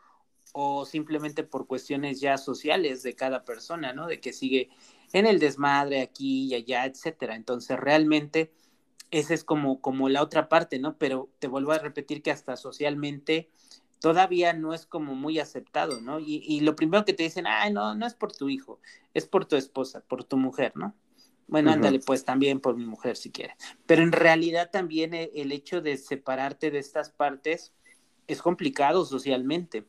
o 0.54 0.86
simplemente 0.86 1.44
por 1.44 1.68
cuestiones 1.68 2.22
ya 2.22 2.38
sociales 2.38 3.04
de 3.04 3.16
cada 3.16 3.44
persona, 3.44 3.94
¿no? 3.94 4.08
De 4.08 4.22
que 4.22 4.34
sigue 4.34 4.70
en 5.14 5.26
el 5.26 5.40
desmadre 5.40 6.02
aquí 6.02 6.46
y 6.46 6.56
allá, 6.56 6.86
etcétera. 6.86 7.36
Entonces, 7.36 7.78
realmente 7.78 8.54
esa 9.12 9.34
es 9.34 9.44
como, 9.44 9.82
como 9.82 10.10
la 10.10 10.24
otra 10.24 10.50
parte, 10.50 10.80
¿no? 10.80 10.98
Pero 10.98 11.30
te 11.40 11.48
vuelvo 11.48 11.74
a 11.74 11.80
repetir 11.80 12.22
que 12.22 12.32
hasta 12.32 12.56
socialmente 12.58 13.50
todavía 14.00 14.54
no 14.54 14.74
es 14.74 14.86
como 14.86 15.16
muy 15.16 15.40
aceptado, 15.40 16.02
¿no? 16.02 16.20
Y, 16.20 16.44
y 16.48 16.62
lo 16.62 16.76
primero 16.76 17.06
que 17.06 17.14
te 17.14 17.24
dicen, 17.24 17.46
ay, 17.48 17.74
no, 17.74 17.96
no 17.96 18.06
es 18.06 18.14
por 18.14 18.32
tu 18.32 18.50
hijo, 18.50 18.80
es 19.14 19.26
por 19.26 19.46
tu 19.46 19.56
esposa, 19.56 20.02
por 20.08 20.24
tu 20.24 20.38
mujer, 20.38 20.74
¿no? 20.76 20.96
Bueno, 21.48 21.72
ándale, 21.72 22.00
pues 22.00 22.26
también 22.26 22.60
por 22.60 22.76
mi 22.76 22.86
mujer 22.86 23.18
si 23.18 23.32
quieres. 23.32 23.56
Pero 23.86 24.02
en 24.02 24.12
realidad 24.12 24.72
también 24.72 25.14
el, 25.14 25.30
el 25.36 25.52
hecho 25.52 25.80
de 25.80 25.96
separarte 25.98 26.72
de 26.72 26.80
estas 26.80 27.12
partes 27.12 27.72
es 28.28 28.42
complicado 28.42 29.06
socialmente 29.06 29.86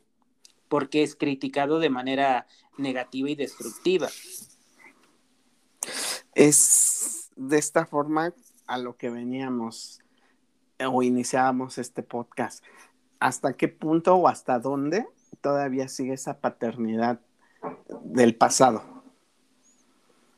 porque 0.67 1.01
es 1.01 1.15
criticado 1.15 1.79
de 1.79 1.89
manera 1.89 2.47
negativa 2.77 3.29
y 3.29 3.35
destructiva. 3.35 4.09
Es 6.35 7.31
de 7.35 7.57
esta 7.57 7.85
forma 7.85 8.33
a 8.67 8.77
lo 8.77 8.95
que 8.97 9.09
veníamos 9.09 10.01
o 10.79 11.01
iniciábamos 11.01 11.77
este 11.77 12.03
podcast. 12.03 12.63
¿Hasta 13.19 13.53
qué 13.53 13.67
punto 13.67 14.15
o 14.15 14.27
hasta 14.27 14.59
dónde 14.59 15.07
todavía 15.41 15.87
sigue 15.87 16.13
esa 16.13 16.39
paternidad 16.39 17.19
del 18.03 18.35
pasado? 18.35 18.83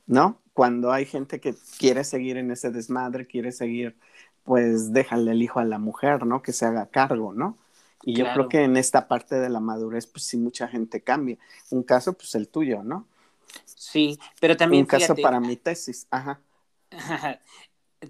¿No? 0.07 0.39
Cuando 0.53 0.91
hay 0.91 1.05
gente 1.05 1.39
que 1.39 1.55
quiere 1.77 2.03
seguir 2.03 2.37
en 2.37 2.51
ese 2.51 2.71
desmadre, 2.71 3.27
quiere 3.27 3.51
seguir, 3.51 3.95
pues 4.43 4.91
déjale 4.91 5.31
el 5.31 5.41
hijo 5.41 5.59
a 5.59 5.65
la 5.65 5.79
mujer, 5.79 6.25
¿no? 6.25 6.41
Que 6.41 6.53
se 6.53 6.65
haga 6.65 6.87
cargo, 6.87 7.33
¿no? 7.33 7.57
Y 8.03 8.15
yo 8.15 8.25
creo 8.33 8.47
que 8.47 8.63
en 8.63 8.77
esta 8.77 9.07
parte 9.07 9.35
de 9.35 9.49
la 9.49 9.59
madurez, 9.59 10.07
pues 10.07 10.23
sí, 10.23 10.37
mucha 10.37 10.67
gente 10.67 11.01
cambia. 11.01 11.37
Un 11.69 11.83
caso, 11.83 12.13
pues 12.13 12.33
el 12.35 12.47
tuyo, 12.47 12.81
¿no? 12.81 13.05
Sí, 13.65 14.17
pero 14.39 14.55
también. 14.55 14.83
Un 14.83 14.87
caso 14.87 15.15
para 15.15 15.39
mi 15.39 15.55
tesis, 15.57 16.07
ajá. 16.09 16.39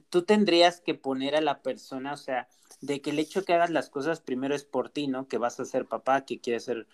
Tú 0.09 0.23
tendrías 0.23 0.81
que 0.81 0.93
poner 0.93 1.35
a 1.35 1.41
la 1.41 1.61
persona, 1.61 2.13
o 2.13 2.17
sea, 2.17 2.47
de 2.81 3.01
que 3.01 3.09
el 3.09 3.19
hecho 3.19 3.43
que 3.43 3.53
hagas 3.53 3.69
las 3.69 3.89
cosas 3.89 4.21
primero 4.21 4.55
es 4.55 4.63
por 4.63 4.89
ti, 4.89 5.07
¿no? 5.07 5.27
Que 5.27 5.37
vas 5.37 5.59
a 5.59 5.65
ser 5.65 5.85
papá, 5.85 6.25
que 6.25 6.39
quieres 6.39 6.65
ser 6.65 6.87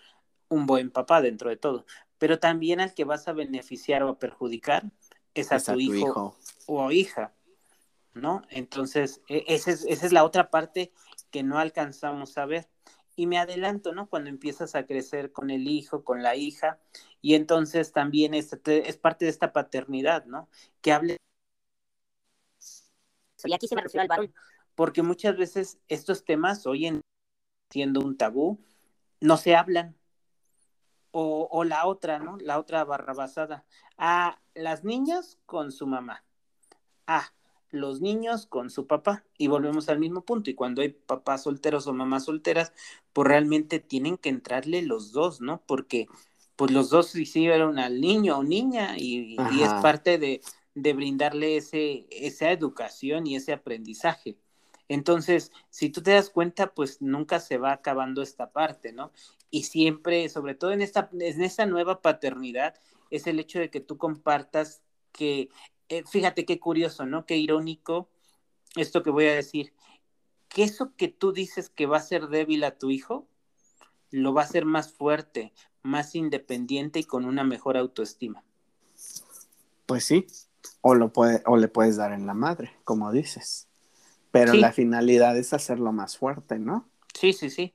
un 0.48 0.66
buen 0.66 0.90
papá 0.90 1.20
dentro 1.20 1.50
de 1.50 1.56
todo. 1.56 1.84
Pero 2.18 2.38
también 2.38 2.80
al 2.80 2.94
que 2.94 3.04
vas 3.04 3.28
a 3.28 3.32
beneficiar 3.32 4.02
o 4.02 4.08
a 4.10 4.18
perjudicar 4.18 4.84
es 5.34 5.52
a, 5.52 5.60
tu, 5.60 5.78
hijo, 5.78 6.36
o 6.66 6.90
hija, 6.90 7.34
¿no? 8.14 8.42
Entonces, 8.50 9.20
e, 9.28 9.44
esa 9.48 9.70
es, 9.70 9.84
esa 9.84 10.06
es 10.06 10.12
la 10.12 10.24
otra 10.24 10.50
parte 10.50 10.92
que 11.30 11.42
no 11.42 11.58
alcanzamos 11.58 12.38
a 12.38 12.46
ver 12.46 12.68
y 13.16 13.26
me 13.26 13.38
adelanto, 13.38 13.92
¿no? 13.92 14.08
Cuando 14.08 14.30
empiezas 14.30 14.74
a 14.74 14.86
crecer 14.86 15.32
con 15.32 15.50
el 15.50 15.68
hijo, 15.68 16.04
con 16.04 16.22
la 16.22 16.36
hija, 16.36 16.78
y 17.22 17.34
entonces 17.34 17.92
también 17.92 18.34
es, 18.34 18.56
es 18.64 18.96
parte 18.98 19.24
de 19.24 19.30
esta 19.30 19.52
paternidad, 19.52 20.26
¿no? 20.26 20.48
Que 20.82 20.92
hable. 20.92 21.16
Y 23.44 23.54
aquí 23.54 23.68
se 23.68 23.76
me 23.76 23.82
refiero 23.82 24.02
al 24.02 24.08
varón, 24.08 24.34
porque 24.74 25.02
muchas 25.02 25.36
veces 25.36 25.78
estos 25.88 26.24
temas, 26.24 26.66
hoy 26.66 26.86
en 26.86 27.00
siendo 27.70 28.00
un 28.00 28.16
tabú, 28.16 28.60
no 29.20 29.36
se 29.36 29.56
hablan. 29.56 29.96
O, 31.10 31.48
o 31.50 31.64
la 31.64 31.86
otra, 31.86 32.18
¿no? 32.18 32.36
La 32.38 32.58
otra 32.58 32.84
barrabasada. 32.84 33.64
A 33.96 34.38
las 34.54 34.84
niñas 34.84 35.38
con 35.46 35.72
su 35.72 35.86
mamá. 35.86 36.24
Ah, 37.06 37.32
los 37.70 38.00
niños 38.00 38.46
con 38.46 38.70
su 38.70 38.86
papá 38.86 39.24
y 39.38 39.48
volvemos 39.48 39.88
al 39.88 39.98
mismo 39.98 40.22
punto. 40.22 40.50
Y 40.50 40.54
cuando 40.54 40.82
hay 40.82 40.90
papás 40.90 41.44
solteros 41.44 41.86
o 41.86 41.92
mamás 41.92 42.24
solteras, 42.24 42.72
pues 43.12 43.28
realmente 43.28 43.80
tienen 43.80 44.18
que 44.18 44.28
entrarle 44.28 44.82
los 44.82 45.12
dos, 45.12 45.40
¿no? 45.40 45.62
Porque 45.66 46.06
pues 46.56 46.70
los 46.70 46.88
dos 46.90 47.14
hicieron 47.14 47.78
al 47.78 48.00
niño 48.00 48.38
o 48.38 48.42
niña 48.42 48.96
y, 48.96 49.36
es 49.62 49.72
parte 49.82 50.18
de, 50.18 50.40
de, 50.76 50.92
brindarle 50.92 51.56
ese, 51.56 52.06
esa 52.10 52.52
educación 52.52 53.26
y 53.26 53.36
ese 53.36 53.52
aprendizaje. 53.52 54.38
Entonces, 54.88 55.50
si 55.70 55.90
tú 55.90 56.02
te 56.02 56.12
das 56.12 56.30
cuenta, 56.30 56.72
pues 56.72 57.02
nunca 57.02 57.40
se 57.40 57.58
va 57.58 57.72
acabando 57.72 58.22
esta 58.22 58.52
parte, 58.52 58.92
¿no? 58.92 59.10
Y 59.50 59.64
siempre, 59.64 60.28
sobre 60.28 60.54
todo 60.54 60.72
en 60.72 60.80
esta, 60.80 61.10
en 61.12 61.42
esta 61.42 61.66
nueva 61.66 62.00
paternidad, 62.02 62.74
es 63.10 63.26
el 63.26 63.40
hecho 63.40 63.58
de 63.58 63.70
que 63.70 63.80
tú 63.80 63.98
compartas 63.98 64.82
que 65.12 65.48
eh, 65.88 66.02
fíjate 66.04 66.44
qué 66.44 66.58
curioso, 66.58 67.06
¿no? 67.06 67.26
Qué 67.26 67.36
irónico 67.36 68.08
esto 68.76 69.02
que 69.02 69.10
voy 69.10 69.26
a 69.26 69.34
decir. 69.34 69.72
Que 70.48 70.64
eso 70.64 70.92
que 70.96 71.08
tú 71.08 71.32
dices 71.32 71.70
que 71.70 71.86
va 71.86 71.98
a 71.98 72.02
ser 72.02 72.28
débil 72.28 72.64
a 72.64 72.78
tu 72.78 72.90
hijo, 72.90 73.28
lo 74.10 74.32
va 74.34 74.42
a 74.42 74.44
hacer 74.44 74.64
más 74.64 74.92
fuerte, 74.92 75.52
más 75.82 76.14
independiente 76.14 77.00
y 77.00 77.04
con 77.04 77.24
una 77.24 77.44
mejor 77.44 77.76
autoestima. 77.76 78.44
Pues 79.86 80.04
sí, 80.04 80.26
o, 80.80 80.94
lo 80.94 81.12
puede, 81.12 81.42
o 81.46 81.56
le 81.56 81.68
puedes 81.68 81.96
dar 81.96 82.12
en 82.12 82.26
la 82.26 82.34
madre, 82.34 82.72
como 82.84 83.12
dices. 83.12 83.68
Pero 84.30 84.54
la 84.54 84.72
finalidad 84.72 85.36
es 85.36 85.52
hacerlo 85.52 85.92
más 85.92 86.18
fuerte, 86.18 86.58
¿no? 86.58 86.88
Sí, 87.14 87.32
sí, 87.32 87.50
sí 87.50 87.74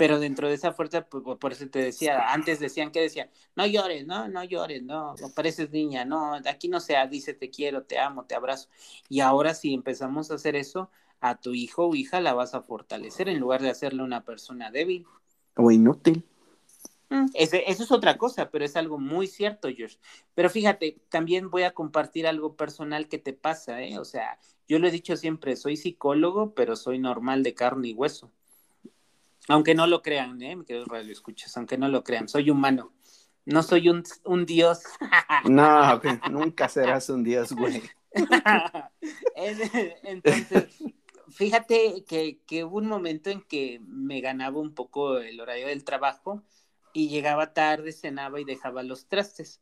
pero 0.00 0.18
dentro 0.18 0.48
de 0.48 0.54
esa 0.54 0.72
fuerza, 0.72 1.02
pues, 1.02 1.22
por 1.38 1.52
eso 1.52 1.68
te 1.68 1.78
decía, 1.78 2.32
antes 2.32 2.58
decían 2.58 2.90
que 2.90 3.02
decían, 3.02 3.28
no 3.54 3.66
llores, 3.66 4.06
no, 4.06 4.28
no 4.28 4.42
llores, 4.44 4.82
no, 4.82 5.14
no 5.20 5.28
pareces 5.28 5.70
niña, 5.72 6.06
no, 6.06 6.36
aquí 6.36 6.68
no 6.68 6.80
sea, 6.80 7.06
dice 7.06 7.34
te 7.34 7.50
quiero, 7.50 7.82
te 7.82 7.98
amo, 7.98 8.24
te 8.24 8.34
abrazo. 8.34 8.70
Y 9.10 9.20
ahora 9.20 9.52
si 9.52 9.74
empezamos 9.74 10.30
a 10.30 10.36
hacer 10.36 10.56
eso, 10.56 10.90
a 11.20 11.38
tu 11.38 11.52
hijo 11.52 11.84
o 11.84 11.94
hija 11.94 12.22
la 12.22 12.32
vas 12.32 12.54
a 12.54 12.62
fortalecer 12.62 13.28
en 13.28 13.40
lugar 13.40 13.60
de 13.60 13.68
hacerle 13.68 14.02
una 14.02 14.24
persona 14.24 14.70
débil. 14.70 15.04
O 15.54 15.70
inútil. 15.70 16.24
Mm, 17.10 17.26
eso 17.34 17.56
es 17.56 17.90
otra 17.90 18.16
cosa, 18.16 18.50
pero 18.50 18.64
es 18.64 18.76
algo 18.76 18.96
muy 18.98 19.26
cierto, 19.26 19.68
George. 19.68 19.98
Pero 20.34 20.48
fíjate, 20.48 21.00
también 21.08 21.50
voy 21.50 21.64
a 21.64 21.74
compartir 21.74 22.26
algo 22.26 22.54
personal 22.54 23.08
que 23.08 23.18
te 23.18 23.32
pasa, 23.32 23.82
¿eh? 23.82 23.98
O 23.98 24.04
sea, 24.04 24.38
yo 24.68 24.78
lo 24.78 24.86
he 24.86 24.92
dicho 24.92 25.16
siempre, 25.16 25.56
soy 25.56 25.76
psicólogo, 25.76 26.54
pero 26.54 26.76
soy 26.76 27.00
normal 27.00 27.42
de 27.42 27.54
carne 27.54 27.88
y 27.88 27.94
hueso. 27.94 28.30
Aunque 29.48 29.74
no 29.74 29.88
lo 29.88 30.02
crean, 30.02 30.40
¿eh? 30.40 30.54
Me 30.54 30.64
quedo 30.64 30.84
radio 30.84 31.12
escuchas, 31.12 31.56
aunque 31.56 31.76
no 31.76 31.88
lo 31.88 32.04
crean, 32.04 32.28
soy 32.28 32.48
humano. 32.48 32.92
No 33.44 33.64
soy 33.64 33.88
un, 33.88 34.04
un 34.24 34.46
dios. 34.46 34.82
no, 35.46 36.00
nunca 36.30 36.68
serás 36.68 37.10
un 37.10 37.24
dios, 37.24 37.52
güey. 37.52 37.82
Entonces, 40.04 40.68
fíjate 41.30 42.04
que, 42.06 42.38
que 42.46 42.62
hubo 42.62 42.78
un 42.78 42.86
momento 42.86 43.30
en 43.30 43.42
que 43.42 43.80
me 43.84 44.20
ganaba 44.20 44.60
un 44.60 44.74
poco 44.74 45.18
el 45.18 45.40
horario 45.40 45.66
del 45.66 45.82
trabajo 45.82 46.44
y 46.92 47.08
llegaba 47.08 47.52
tarde, 47.52 47.92
cenaba 47.92 48.40
y 48.40 48.44
dejaba 48.44 48.82
los 48.82 49.06
trastes. 49.06 49.60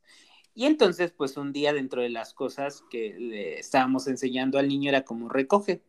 Y 0.55 0.67
entonces, 0.67 1.13
pues 1.13 1.37
un 1.37 1.53
día 1.53 1.73
dentro 1.73 2.03
de 2.03 2.09
las 2.09 2.35
cosas 2.35 2.83
que 2.91 3.15
le 3.19 3.59
estábamos 3.59 4.09
enseñando 4.09 4.59
al 4.59 4.69
niño 4.69 4.89
era 4.89 5.05
como 5.05 5.29
recoge. 5.29 5.83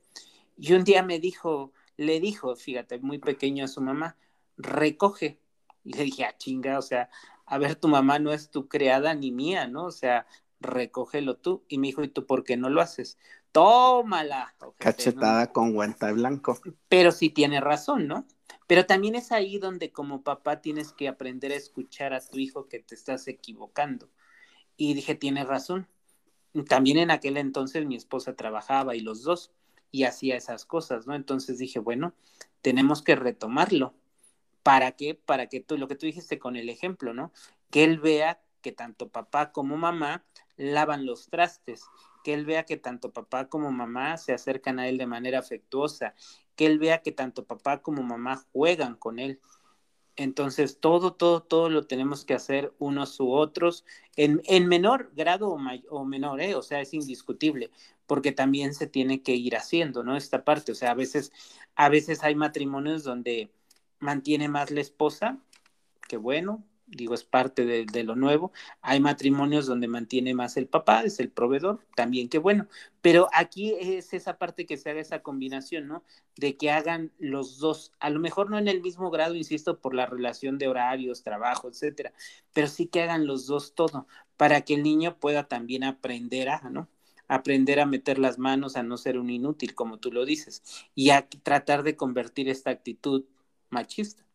Y 0.57 0.73
un 0.73 0.83
día 0.83 1.01
me 1.03 1.19
dijo, 1.19 1.73
le 1.97 2.19
dijo, 2.19 2.55
fíjate, 2.55 2.99
muy 2.99 3.17
pequeño 3.17 3.65
a 3.65 3.67
su 3.67 3.81
mamá, 3.81 4.17
recoge. 4.57 5.39
Y 5.83 5.93
le 5.93 6.03
dije, 6.03 6.25
ah, 6.25 6.37
chinga, 6.37 6.77
o 6.77 6.81
sea, 6.81 7.09
a 7.45 7.57
ver, 7.57 7.75
tu 7.75 7.87
mamá 7.87 8.19
no 8.19 8.31
es 8.31 8.51
tu 8.51 8.67
creada 8.67 9.13
ni 9.15 9.31
mía, 9.31 9.67
¿no? 9.67 9.85
O 9.85 9.91
sea, 9.91 10.27
recógelo 10.59 11.37
tú. 11.37 11.63
Y 11.67 11.79
me 11.79 11.87
dijo, 11.87 12.03
¿y 12.03 12.09
tú 12.09 12.25
por 12.25 12.43
qué 12.43 12.57
no 12.57 12.69
lo 12.69 12.81
haces? 12.81 13.17
tómala. 13.51 14.55
Cachetada 14.77 15.51
con 15.51 15.73
guanta 15.73 16.11
blanco. 16.11 16.59
Pero 16.87 17.11
sí 17.11 17.29
tiene 17.29 17.59
razón, 17.59 18.07
¿no? 18.07 18.25
Pero 18.69 18.85
también 18.85 19.15
es 19.15 19.31
ahí 19.31 19.57
donde 19.57 19.91
como 19.91 20.21
papá 20.21 20.61
tienes 20.61 20.93
que 20.93 21.07
aprender 21.07 21.51
a 21.51 21.55
escuchar 21.55 22.13
a 22.13 22.19
tu 22.19 22.37
hijo 22.37 22.67
que 22.69 22.77
te 22.77 22.93
estás 22.93 23.27
equivocando. 23.27 24.11
Y 24.77 24.93
dije, 24.93 25.15
tiene 25.15 25.43
razón. 25.43 25.87
También 26.67 26.99
en 26.99 27.09
aquel 27.09 27.37
entonces 27.37 27.87
mi 27.87 27.95
esposa 27.95 28.35
trabajaba 28.35 28.95
y 28.95 28.99
los 28.99 29.23
dos 29.23 29.51
y 29.89 30.03
hacía 30.03 30.35
esas 30.35 30.65
cosas, 30.65 31.07
¿no? 31.07 31.15
Entonces 31.15 31.57
dije, 31.57 31.79
bueno, 31.79 32.13
tenemos 32.61 33.01
que 33.01 33.15
retomarlo. 33.15 33.95
¿Para 34.61 34.91
qué? 34.91 35.15
Para 35.15 35.47
que 35.47 35.61
tú, 35.61 35.75
lo 35.75 35.87
que 35.87 35.95
tú 35.95 36.05
dijiste 36.05 36.37
con 36.37 36.55
el 36.55 36.69
ejemplo, 36.69 37.11
¿no? 37.11 37.33
Que 37.71 37.83
él 37.83 37.97
vea 37.97 38.39
que 38.61 38.71
tanto 38.71 39.09
papá 39.09 39.51
como 39.51 39.77
mamá 39.77 40.23
lavan 40.57 41.07
los 41.07 41.27
trastes, 41.29 41.85
que 42.23 42.35
él 42.35 42.45
vea 42.45 42.65
que 42.65 42.77
tanto 42.77 43.13
papá 43.13 43.49
como 43.49 43.71
mamá 43.71 44.17
se 44.17 44.31
acercan 44.31 44.77
a 44.77 44.87
él 44.87 44.99
de 44.99 45.07
manera 45.07 45.39
afectuosa, 45.39 46.13
que 46.59 46.65
él 46.65 46.77
vea 46.77 47.01
que 47.01 47.13
tanto 47.13 47.45
papá 47.45 47.81
como 47.81 48.03
mamá 48.03 48.43
juegan 48.51 48.97
con 48.97 49.17
él. 49.17 49.39
Entonces, 50.17 50.81
todo, 50.81 51.13
todo, 51.13 51.41
todo 51.41 51.69
lo 51.69 51.87
tenemos 51.87 52.25
que 52.25 52.33
hacer 52.33 52.73
unos 52.79 53.17
u 53.21 53.31
otros, 53.31 53.85
en, 54.17 54.41
en 54.43 54.67
menor 54.67 55.09
grado 55.15 55.47
o, 55.51 55.57
o 55.89 56.03
menor, 56.03 56.41
¿eh? 56.41 56.55
o 56.55 56.61
sea, 56.61 56.81
es 56.81 56.93
indiscutible, 56.93 57.71
porque 58.07 58.33
también 58.33 58.73
se 58.73 58.87
tiene 58.87 59.23
que 59.23 59.35
ir 59.35 59.55
haciendo, 59.55 60.03
¿no? 60.03 60.17
Esta 60.17 60.43
parte, 60.43 60.73
o 60.73 60.75
sea, 60.75 60.91
a 60.91 60.95
veces, 60.95 61.31
a 61.75 61.87
veces 61.87 62.25
hay 62.25 62.35
matrimonios 62.35 63.05
donde 63.05 63.53
mantiene 63.99 64.49
más 64.49 64.69
la 64.69 64.81
esposa, 64.81 65.37
que 66.09 66.17
bueno, 66.17 66.65
digo, 66.89 67.13
es 67.13 67.23
parte 67.23 67.65
de, 67.65 68.03
lo 68.03 68.15
nuevo. 68.15 68.51
Hay 68.81 68.99
matrimonios 68.99 69.67
donde 69.67 69.87
mantiene 69.87 70.33
más 70.33 70.57
el 70.57 70.67
papá, 70.67 71.03
es 71.03 71.19
el 71.19 71.29
proveedor, 71.29 71.85
también 71.95 72.29
qué 72.29 72.37
bueno. 72.37 72.67
Pero 73.01 73.29
aquí 73.33 73.73
es 73.79 74.13
esa 74.13 74.37
parte 74.37 74.65
que 74.65 74.77
se 74.77 74.89
haga 74.89 75.01
esa 75.01 75.21
combinación, 75.21 75.87
¿no? 75.87 76.03
De 76.35 76.57
que 76.57 76.71
hagan 76.71 77.11
los 77.19 77.59
dos, 77.59 77.93
a 77.99 78.09
lo 78.09 78.19
mejor 78.19 78.49
no 78.49 78.57
en 78.57 78.67
el 78.67 78.81
mismo 78.81 79.11
grado, 79.11 79.35
insisto, 79.35 79.79
por 79.79 79.93
la 79.93 80.05
relación 80.05 80.57
de 80.57 80.67
horarios, 80.67 81.23
trabajo, 81.23 81.69
etcétera, 81.69 82.13
pero 82.53 82.67
sí 82.67 82.87
que 82.87 83.01
hagan 83.01 83.27
los 83.27 83.47
dos 83.47 83.75
todo, 83.75 84.07
para 84.37 84.61
que 84.61 84.75
el 84.75 84.83
niño 84.83 85.17
pueda 85.19 85.47
también 85.47 85.83
aprender 85.83 86.49
a, 86.49 86.61
¿no? 86.69 86.89
aprender 87.29 87.79
a 87.79 87.85
meter 87.85 88.19
las 88.19 88.39
manos, 88.39 88.75
a 88.75 88.83
no 88.83 88.97
ser 88.97 89.17
un 89.19 89.29
inútil, 89.29 89.75
como 89.75 89.99
tú 89.99 90.11
lo 90.11 90.25
dices, 90.25 90.63
y 90.95 91.11
a 91.11 91.27
tratar 91.29 91.83
de 91.83 91.95
convertir 91.95 92.49
esta 92.49 92.71
actitud 92.71 93.25
machista. 93.69 94.28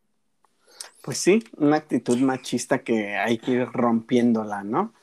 Pues 1.03 1.19
sí, 1.19 1.45
una 1.59 1.77
actitud 1.77 2.19
machista 2.19 2.83
que 2.83 3.17
hay 3.17 3.39
que 3.39 3.53
ir 3.53 3.67
rompiéndola, 3.67 4.65
¿no? 4.65 4.95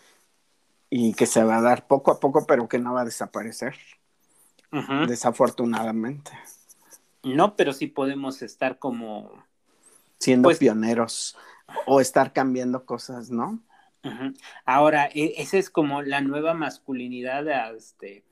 Y 0.89 1.13
que 1.13 1.25
se 1.25 1.43
va 1.43 1.57
a 1.57 1.61
dar 1.61 1.87
poco 1.87 2.11
a 2.11 2.19
poco, 2.19 2.45
pero 2.47 2.67
que 2.67 2.79
no 2.79 2.93
va 2.93 3.01
a 3.01 3.05
desaparecer. 3.05 3.75
Desafortunadamente. 5.07 6.31
No, 7.23 7.55
pero 7.55 7.73
sí 7.73 7.87
podemos 7.87 8.41
estar 8.41 8.79
como... 8.79 9.31
Siendo 10.17 10.47
pues 10.47 10.59
pioneros 10.59 11.37
o 11.85 11.99
estar 11.99 12.31
cambiando 12.33 12.85
cosas, 12.85 13.29
¿no? 13.29 13.59
Ahora, 14.65 15.09
e, 15.13 15.35
esa 15.37 15.57
es 15.57 15.69
como 15.69 16.01
la 16.01 16.21
nueva 16.21 16.53
masculinidad, 16.53 17.75
este, 17.75 18.23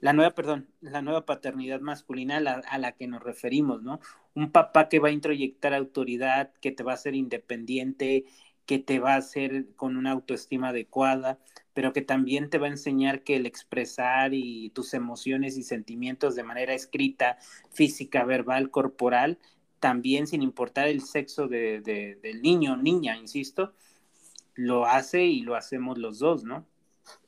la 0.00 0.12
nueva, 0.12 0.34
perdón, 0.34 0.68
la 0.80 1.02
nueva 1.02 1.26
paternidad 1.26 1.80
masculina 1.80 2.36
a 2.36 2.78
la, 2.78 2.92
que 2.92 3.08
nos 3.08 3.22
referimos, 3.22 3.82
¿no? 3.82 4.00
Un 4.34 4.52
papá 4.52 4.88
que 4.88 5.00
va 5.00 5.08
a 5.08 5.12
introyectar 5.12 5.74
autoridad, 5.74 6.52
que 6.60 6.70
te 6.70 6.82
va 6.82 6.92
a 6.92 6.94
hacer 6.94 7.14
independiente, 7.14 8.24
que 8.64 8.78
te 8.78 9.00
va 9.00 9.14
a 9.14 9.18
hacer 9.18 9.74
con 9.76 9.96
una 9.96 10.12
autoestima 10.12 10.68
adecuada, 10.68 11.38
pero 11.74 11.92
que 11.92 12.02
también 12.02 12.50
te 12.50 12.58
va 12.58 12.66
a 12.66 12.70
enseñar 12.70 13.24
que 13.24 13.36
el 13.36 13.46
expresar 13.46 14.34
y 14.34 14.70
tus 14.70 14.94
emociones 14.94 15.56
y 15.56 15.62
sentimientos 15.62 16.34
de 16.34 16.44
manera 16.44 16.74
escrita, 16.74 17.38
física, 17.70 18.24
verbal, 18.24 18.70
corporal, 18.70 19.38
también 19.80 20.26
sin 20.26 20.42
importar 20.42 20.88
el 20.88 21.02
sexo 21.02 21.48
de, 21.48 21.80
del 21.80 22.42
niño 22.42 22.74
o 22.74 22.76
niña, 22.76 23.16
insisto, 23.16 23.72
lo 24.54 24.86
hace 24.86 25.24
y 25.24 25.42
lo 25.42 25.54
hacemos 25.54 25.98
los 25.98 26.18
dos, 26.18 26.44
¿no? 26.44 26.66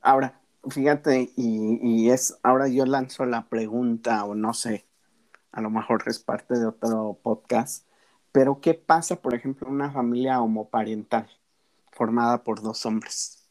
Ahora, 0.01 0.40
Fíjate, 0.69 1.33
y, 1.37 2.11
es, 2.11 2.39
ahora 2.43 2.69
yo 2.69 2.85
lanzo 2.85 3.25
la 3.25 3.49
pregunta, 3.49 4.25
o 4.25 4.35
no 4.35 4.53
sé, 4.53 4.85
a 5.53 5.63
lo 5.63 5.71
mejor 5.71 6.03
es 6.07 6.19
parte 6.19 6.59
de 6.59 6.67
otro 6.67 7.19
podcast, 7.23 7.87
pero 8.31 8.61
¿qué 8.61 8.75
pasa, 8.75 9.17
por 9.17 9.35
ejemplo, 9.35 9.69
en 9.69 9.75
una 9.75 9.91
familia 9.91 10.41
homoparental 10.41 11.29
formada 11.91 12.45
por 12.45 12.61
dos 12.61 12.85
hombres? 12.85 13.49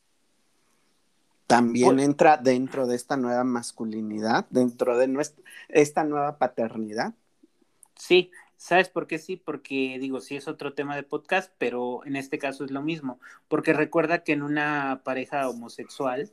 También 1.47 1.99
entra 1.99 2.37
dentro 2.37 2.85
de 2.85 2.95
esta 2.95 3.17
nueva 3.17 3.43
masculinidad, 3.43 4.45
dentro 4.51 4.95
de 4.95 5.07
nuestra, 5.07 5.43
esta 5.67 6.03
nueva 6.03 6.37
paternidad. 6.37 7.15
Sí, 7.95 8.29
¿sabes 8.55 8.87
por 8.87 9.07
qué 9.07 9.17
sí? 9.17 9.35
Porque 9.35 9.97
digo, 9.99 10.21
sí 10.21 10.35
es 10.35 10.47
otro 10.47 10.75
tema 10.75 10.95
de 10.95 11.01
podcast, 11.01 11.51
pero 11.57 12.05
en 12.05 12.15
este 12.15 12.37
caso 12.37 12.65
es 12.65 12.71
lo 12.71 12.83
mismo, 12.83 13.19
porque 13.47 13.73
recuerda 13.73 14.23
que 14.23 14.33
en 14.33 14.43
una 14.43 15.01
pareja 15.03 15.49
homosexual, 15.49 16.31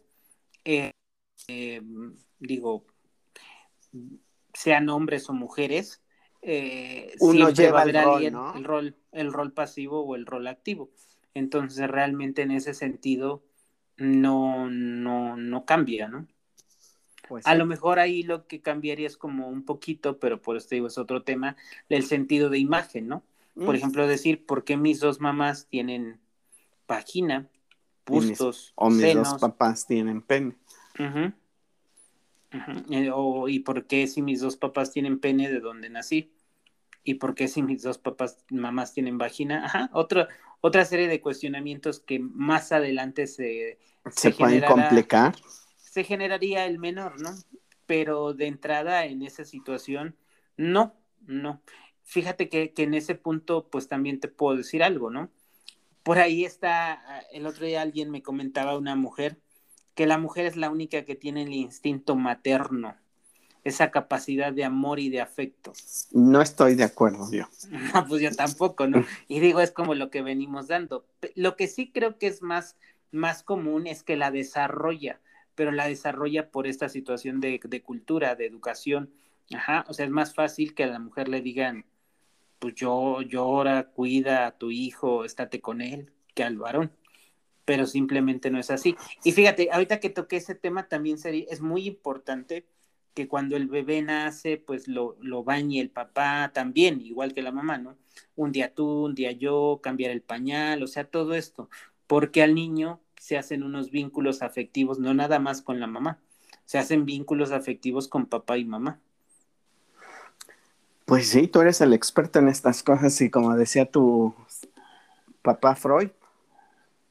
eh, 0.66 0.90
eh, 1.46 1.80
digo, 2.40 2.84
sean 4.52 4.88
hombres 4.88 5.30
o 5.30 5.32
mujeres, 5.32 6.02
eh, 6.42 7.14
Uno 7.20 7.50
lleva 7.50 7.84
el, 7.84 7.94
rol, 8.64 8.96
el, 9.12 9.32
rol, 9.32 9.52
pasivo 9.52 10.00
o 10.00 10.16
el 10.16 10.26
rol 10.26 10.48
activo. 10.48 10.90
Entonces, 11.34 11.88
realmente 11.88 12.42
en 12.42 12.50
ese 12.50 12.74
sentido, 12.74 13.44
no, 13.96 14.68
no, 14.68 15.36
no 15.36 15.64
cambia, 15.64 16.08
¿no? 16.08 16.26
Pues 17.28 17.46
a 17.46 17.54
lo 17.54 17.66
mejor 17.66 17.98
ahí 17.98 18.22
lo 18.22 18.46
que 18.46 18.60
cambiaría 18.60 19.06
es 19.06 19.16
como 19.16 19.48
un 19.48 19.64
poquito, 19.64 20.18
pero 20.18 20.42
por 20.42 20.56
eso 20.56 20.68
digo, 20.70 20.86
es 20.88 20.98
otro 20.98 21.22
tema, 21.22 21.56
el 21.88 22.04
sentido 22.04 22.50
de 22.50 22.58
imagen, 22.58 23.08
¿no? 23.08 23.24
Por 23.54 23.74
mm. 23.74 23.76
ejemplo, 23.76 24.06
decir, 24.06 24.46
¿por 24.46 24.64
qué 24.64 24.76
mis 24.76 25.00
dos 25.00 25.20
mamás 25.20 25.66
tienen 25.68 26.20
página 26.86 27.48
bustos, 28.06 28.72
o 28.76 28.90
mis 28.90 29.14
dos 29.14 29.34
papás 29.40 29.86
tienen 29.86 30.22
pene. 30.22 30.56
Eh, 32.90 33.10
o, 33.12 33.48
¿Y 33.48 33.60
por 33.60 33.86
qué 33.86 34.06
si 34.06 34.22
mis 34.22 34.40
dos 34.40 34.56
papás 34.56 34.92
tienen 34.92 35.18
pene 35.18 35.50
de 35.50 35.60
donde 35.60 35.90
nací? 35.90 36.32
¿Y 37.04 37.14
por 37.14 37.34
qué 37.34 37.48
si 37.48 37.62
mis 37.62 37.82
dos 37.82 37.98
papás, 37.98 38.44
mamás 38.50 38.92
tienen 38.92 39.18
vagina? 39.18 39.64
Ajá, 39.64 39.90
otra, 39.92 40.28
otra 40.60 40.84
serie 40.84 41.08
de 41.08 41.20
cuestionamientos 41.20 42.00
que 42.00 42.18
más 42.18 42.72
adelante 42.72 43.26
se... 43.26 43.78
Se, 44.10 44.30
pueden 44.30 44.64
complicar. 44.64 45.34
Se 45.76 46.04
generaría 46.04 46.66
el 46.66 46.78
menor, 46.78 47.20
¿no? 47.20 47.30
Pero 47.86 48.34
de 48.34 48.46
entrada 48.46 49.04
en 49.04 49.22
esa 49.22 49.44
situación, 49.44 50.16
no, 50.56 50.94
no. 51.26 51.60
Fíjate 52.02 52.48
que, 52.48 52.72
que 52.72 52.84
en 52.84 52.94
ese 52.94 53.16
punto, 53.16 53.68
pues 53.68 53.88
también 53.88 54.20
te 54.20 54.28
puedo 54.28 54.56
decir 54.56 54.82
algo, 54.82 55.10
¿no? 55.10 55.30
Por 56.06 56.20
ahí 56.20 56.44
está, 56.44 56.92
ah, 56.92 57.22
el 57.32 57.46
otro 57.46 57.66
día 57.66 57.82
alguien 57.82 58.12
me 58.12 58.22
comentaba, 58.22 58.78
una 58.78 58.94
mujer, 58.94 59.40
que 59.96 60.06
la 60.06 60.18
mujer 60.18 60.46
es 60.46 60.54
la 60.54 60.70
única 60.70 61.04
que 61.04 61.16
tiene 61.16 61.42
el 61.42 61.52
instinto 61.52 62.14
materno, 62.14 62.94
esa 63.64 63.90
capacidad 63.90 64.52
de 64.52 64.62
amor 64.62 65.00
y 65.00 65.08
de 65.08 65.20
afecto. 65.20 65.72
No 66.12 66.40
estoy 66.40 66.76
de 66.76 66.84
acuerdo 66.84 67.28
yo. 67.32 67.48
No, 67.92 68.06
pues 68.06 68.22
yo 68.22 68.30
tampoco, 68.30 68.86
¿no? 68.86 69.04
Y 69.26 69.40
digo, 69.40 69.60
es 69.60 69.72
como 69.72 69.96
lo 69.96 70.08
que 70.10 70.22
venimos 70.22 70.68
dando. 70.68 71.04
Lo 71.34 71.56
que 71.56 71.66
sí 71.66 71.90
creo 71.90 72.18
que 72.18 72.28
es 72.28 72.40
más, 72.40 72.76
más 73.10 73.42
común 73.42 73.88
es 73.88 74.04
que 74.04 74.14
la 74.14 74.30
desarrolla, 74.30 75.18
pero 75.56 75.72
la 75.72 75.88
desarrolla 75.88 76.52
por 76.52 76.68
esta 76.68 76.88
situación 76.88 77.40
de, 77.40 77.60
de 77.64 77.82
cultura, 77.82 78.36
de 78.36 78.46
educación. 78.46 79.10
Ajá, 79.52 79.84
o 79.88 79.92
sea, 79.92 80.04
es 80.04 80.12
más 80.12 80.36
fácil 80.36 80.72
que 80.72 80.84
a 80.84 80.86
la 80.86 81.00
mujer 81.00 81.26
le 81.26 81.40
digan, 81.40 81.84
pues 82.58 82.74
yo 82.74 83.22
llora, 83.22 83.90
cuida 83.90 84.46
a 84.46 84.58
tu 84.58 84.70
hijo, 84.70 85.24
estate 85.24 85.60
con 85.60 85.80
él, 85.80 86.12
que 86.34 86.44
al 86.44 86.58
varón. 86.58 86.92
Pero 87.64 87.86
simplemente 87.86 88.50
no 88.50 88.58
es 88.58 88.70
así. 88.70 88.96
Y 89.24 89.32
fíjate, 89.32 89.70
ahorita 89.72 90.00
que 90.00 90.10
toqué 90.10 90.36
ese 90.36 90.54
tema 90.54 90.88
también 90.88 91.18
sería, 91.18 91.46
es 91.50 91.60
muy 91.60 91.86
importante 91.86 92.66
que 93.14 93.28
cuando 93.28 93.56
el 93.56 93.66
bebé 93.66 94.02
nace, 94.02 94.58
pues 94.58 94.88
lo, 94.88 95.16
lo 95.20 95.42
bañe 95.42 95.80
el 95.80 95.90
papá 95.90 96.52
también, 96.54 97.00
igual 97.00 97.32
que 97.32 97.42
la 97.42 97.50
mamá, 97.50 97.78
¿no? 97.78 97.96
Un 98.36 98.52
día 98.52 98.74
tú, 98.74 99.06
un 99.06 99.14
día 99.14 99.32
yo, 99.32 99.80
cambiar 99.82 100.10
el 100.10 100.22
pañal, 100.22 100.82
o 100.82 100.86
sea, 100.86 101.04
todo 101.04 101.34
esto, 101.34 101.70
porque 102.06 102.42
al 102.42 102.54
niño 102.54 103.00
se 103.18 103.38
hacen 103.38 103.62
unos 103.62 103.90
vínculos 103.90 104.42
afectivos, 104.42 104.98
no 104.98 105.14
nada 105.14 105.38
más 105.38 105.62
con 105.62 105.80
la 105.80 105.86
mamá, 105.86 106.20
se 106.66 106.78
hacen 106.78 107.06
vínculos 107.06 107.52
afectivos 107.52 108.06
con 108.06 108.26
papá 108.26 108.58
y 108.58 108.64
mamá. 108.66 109.00
Pues 111.06 111.28
sí, 111.28 111.46
tú 111.46 111.60
eres 111.60 111.80
el 111.80 111.92
experto 111.92 112.40
en 112.40 112.48
estas 112.48 112.82
cosas 112.82 113.18
y 113.20 113.30
como 113.30 113.54
decía 113.56 113.88
tu 113.88 114.34
papá 115.40 115.76
Freud, 115.76 116.10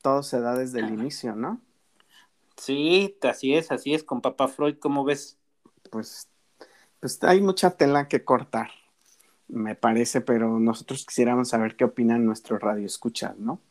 todo 0.01 0.21
se 0.21 0.41
da 0.41 0.53
desde 0.57 0.81
el 0.81 0.89
inicio, 0.89 1.33
¿no? 1.33 1.61
Sí, 2.57 3.17
así 3.23 3.55
es, 3.55 3.71
así 3.71 3.93
es, 3.93 4.03
con 4.03 4.19
papá 4.19 4.49
Freud, 4.49 4.77
¿cómo 4.79 5.05
ves? 5.05 5.37
Pues, 5.89 6.27
pues 6.99 7.23
hay 7.23 7.39
mucha 7.39 7.71
tela 7.71 8.09
que 8.09 8.25
cortar, 8.25 8.69
me 9.47 9.75
parece, 9.75 10.19
pero 10.19 10.59
nosotros 10.59 11.05
quisiéramos 11.05 11.47
saber 11.47 11.77
qué 11.77 11.85
opinan 11.85 12.25
nuestros 12.25 12.61
radioescuchas, 12.61 13.37
¿no? 13.37 13.61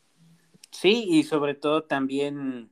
Sí, 0.71 1.05
y 1.07 1.21
sobre 1.23 1.53
todo 1.53 1.83
también, 1.83 2.71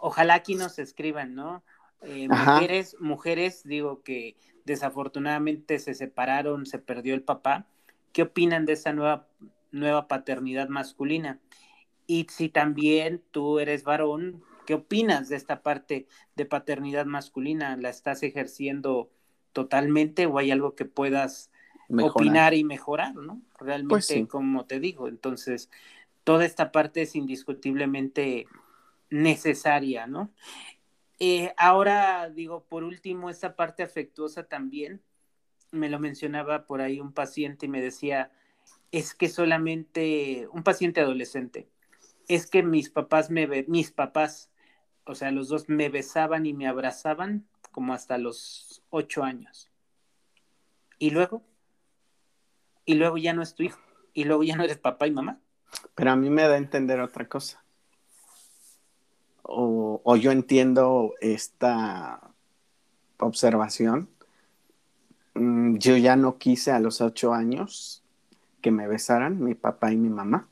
ojalá 0.00 0.34
aquí 0.34 0.54
nos 0.54 0.78
escriban, 0.78 1.34
¿no? 1.34 1.62
Eh, 2.04 2.28
mujeres, 2.28 2.96
mujeres, 3.00 3.62
digo 3.64 4.02
que 4.02 4.36
desafortunadamente 4.64 5.78
se 5.78 5.94
separaron, 5.94 6.66
se 6.66 6.78
perdió 6.78 7.14
el 7.14 7.22
papá. 7.22 7.66
¿Qué 8.12 8.22
opinan 8.22 8.66
de 8.66 8.74
esa 8.74 8.92
nueva, 8.92 9.28
nueva 9.70 10.08
paternidad 10.08 10.68
masculina? 10.68 11.40
Y 12.06 12.26
si 12.30 12.48
también 12.48 13.22
tú 13.30 13.58
eres 13.58 13.84
varón, 13.84 14.42
¿qué 14.66 14.74
opinas 14.74 15.28
de 15.28 15.36
esta 15.36 15.62
parte 15.62 16.06
de 16.36 16.44
paternidad 16.44 17.06
masculina? 17.06 17.76
¿La 17.76 17.88
estás 17.88 18.22
ejerciendo 18.22 19.10
totalmente 19.52 20.26
o 20.26 20.38
hay 20.38 20.50
algo 20.50 20.74
que 20.74 20.84
puedas 20.84 21.50
opinar 21.88 22.54
y 22.54 22.64
mejorar, 22.64 23.14
¿no? 23.14 23.40
Realmente, 23.58 23.88
pues 23.88 24.28
como 24.28 24.66
te 24.66 24.80
digo, 24.80 25.08
entonces, 25.08 25.70
toda 26.24 26.44
esta 26.44 26.72
parte 26.72 27.02
es 27.02 27.14
indiscutiblemente 27.14 28.46
necesaria, 29.10 30.06
¿no? 30.06 30.30
Eh, 31.26 31.54
ahora, 31.56 32.28
digo, 32.28 32.66
por 32.68 32.84
último, 32.84 33.30
esta 33.30 33.56
parte 33.56 33.82
afectuosa 33.82 34.42
también, 34.42 35.00
me 35.70 35.88
lo 35.88 35.98
mencionaba 35.98 36.66
por 36.66 36.82
ahí 36.82 37.00
un 37.00 37.14
paciente 37.14 37.64
y 37.64 37.70
me 37.70 37.80
decía, 37.80 38.30
es 38.92 39.14
que 39.14 39.30
solamente, 39.30 40.46
un 40.52 40.62
paciente 40.62 41.00
adolescente, 41.00 41.66
es 42.28 42.46
que 42.46 42.62
mis 42.62 42.90
papás 42.90 43.30
me, 43.30 43.64
mis 43.68 43.90
papás, 43.90 44.50
o 45.04 45.14
sea, 45.14 45.30
los 45.30 45.48
dos 45.48 45.66
me 45.70 45.88
besaban 45.88 46.44
y 46.44 46.52
me 46.52 46.68
abrazaban 46.68 47.48
como 47.72 47.94
hasta 47.94 48.18
los 48.18 48.82
ocho 48.90 49.24
años. 49.24 49.70
Y 50.98 51.08
luego, 51.08 51.42
y 52.84 52.96
luego 52.96 53.16
ya 53.16 53.32
no 53.32 53.40
es 53.40 53.54
tu 53.54 53.62
hijo, 53.62 53.80
y 54.12 54.24
luego 54.24 54.42
ya 54.42 54.56
no 54.56 54.64
eres 54.64 54.76
papá 54.76 55.06
y 55.06 55.12
mamá. 55.12 55.40
Pero 55.94 56.10
a 56.10 56.16
mí 56.16 56.28
me 56.28 56.42
da 56.42 56.52
a 56.52 56.58
entender 56.58 57.00
otra 57.00 57.26
cosa. 57.30 57.63
O, 59.44 60.00
o 60.02 60.16
yo 60.16 60.32
entiendo 60.32 61.14
esta 61.20 62.20
observación. 63.18 64.08
Mm, 65.34 65.76
yo 65.76 65.96
ya 65.96 66.16
no 66.16 66.38
quise 66.38 66.72
a 66.72 66.78
los 66.78 67.00
ocho 67.00 67.34
años 67.34 68.02
que 68.60 68.70
me 68.70 68.88
besaran 68.88 69.42
mi 69.42 69.54
papá 69.54 69.92
y 69.92 69.96
mi 69.96 70.08
mamá. 70.08 70.48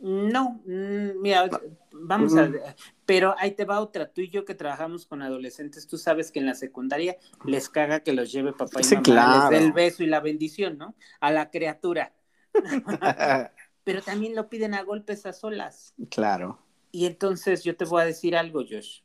No, 0.00 0.62
mm, 0.64 1.20
mira, 1.20 1.48
vamos 1.92 2.34
a 2.34 2.46
ver, 2.46 2.74
pero 3.04 3.34
ahí 3.38 3.50
te 3.52 3.66
va 3.66 3.80
otra. 3.80 4.10
Tú 4.10 4.22
y 4.22 4.30
yo 4.30 4.46
que 4.46 4.54
trabajamos 4.54 5.04
con 5.04 5.20
adolescentes, 5.20 5.86
tú 5.86 5.98
sabes 5.98 6.32
que 6.32 6.38
en 6.38 6.46
la 6.46 6.54
secundaria 6.54 7.16
les 7.44 7.68
caga 7.68 8.00
que 8.00 8.14
los 8.14 8.32
lleve 8.32 8.54
papá 8.54 8.80
y 8.80 8.94
mamá, 8.94 9.50
les 9.50 9.60
dé 9.60 9.66
el 9.66 9.72
beso 9.72 10.02
y 10.02 10.06
la 10.06 10.20
bendición, 10.20 10.78
¿no? 10.78 10.94
A 11.20 11.30
la 11.30 11.50
criatura. 11.50 12.12
pero 13.84 14.02
también 14.02 14.34
lo 14.34 14.48
piden 14.48 14.74
a 14.74 14.82
golpes 14.82 15.26
a 15.26 15.32
solas. 15.32 15.94
Claro. 16.10 16.58
Y 16.92 17.06
entonces 17.06 17.64
yo 17.64 17.76
te 17.76 17.84
voy 17.84 18.02
a 18.02 18.06
decir 18.06 18.36
algo, 18.36 18.60
Josh. 18.60 19.00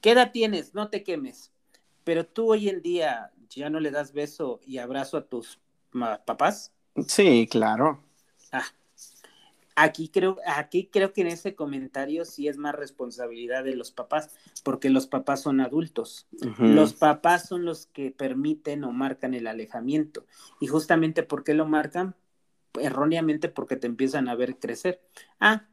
¿Qué 0.00 0.12
edad 0.12 0.32
tienes? 0.32 0.74
No 0.74 0.88
te 0.88 1.02
quemes. 1.02 1.52
Pero 2.04 2.24
tú 2.24 2.52
hoy 2.52 2.68
en 2.68 2.82
día 2.82 3.32
ya 3.50 3.68
no 3.68 3.80
le 3.80 3.90
das 3.90 4.12
beso 4.12 4.60
y 4.64 4.78
abrazo 4.78 5.16
a 5.16 5.26
tus 5.26 5.60
papás. 6.24 6.72
Sí, 7.06 7.46
claro. 7.50 8.02
Ah, 8.52 8.64
Aquí 9.82 10.08
creo, 10.08 10.36
aquí 10.46 10.90
creo 10.92 11.14
que 11.14 11.22
en 11.22 11.28
ese 11.28 11.54
comentario 11.54 12.26
sí 12.26 12.48
es 12.48 12.58
más 12.58 12.74
responsabilidad 12.74 13.64
de 13.64 13.76
los 13.76 13.92
papás, 13.92 14.28
porque 14.62 14.90
los 14.90 15.06
papás 15.06 15.40
son 15.40 15.60
adultos. 15.62 16.26
Los 16.58 16.92
papás 16.92 17.48
son 17.48 17.64
los 17.64 17.86
que 17.86 18.10
permiten 18.10 18.84
o 18.84 18.92
marcan 18.92 19.32
el 19.32 19.46
alejamiento. 19.46 20.26
Y 20.60 20.66
justamente 20.66 21.22
¿por 21.22 21.44
qué 21.44 21.54
lo 21.54 21.64
marcan? 21.64 22.14
Erróneamente 22.78 23.48
porque 23.48 23.76
te 23.76 23.86
empiezan 23.86 24.28
a 24.28 24.34
ver 24.34 24.58
crecer. 24.58 25.00
Ah, 25.38 25.68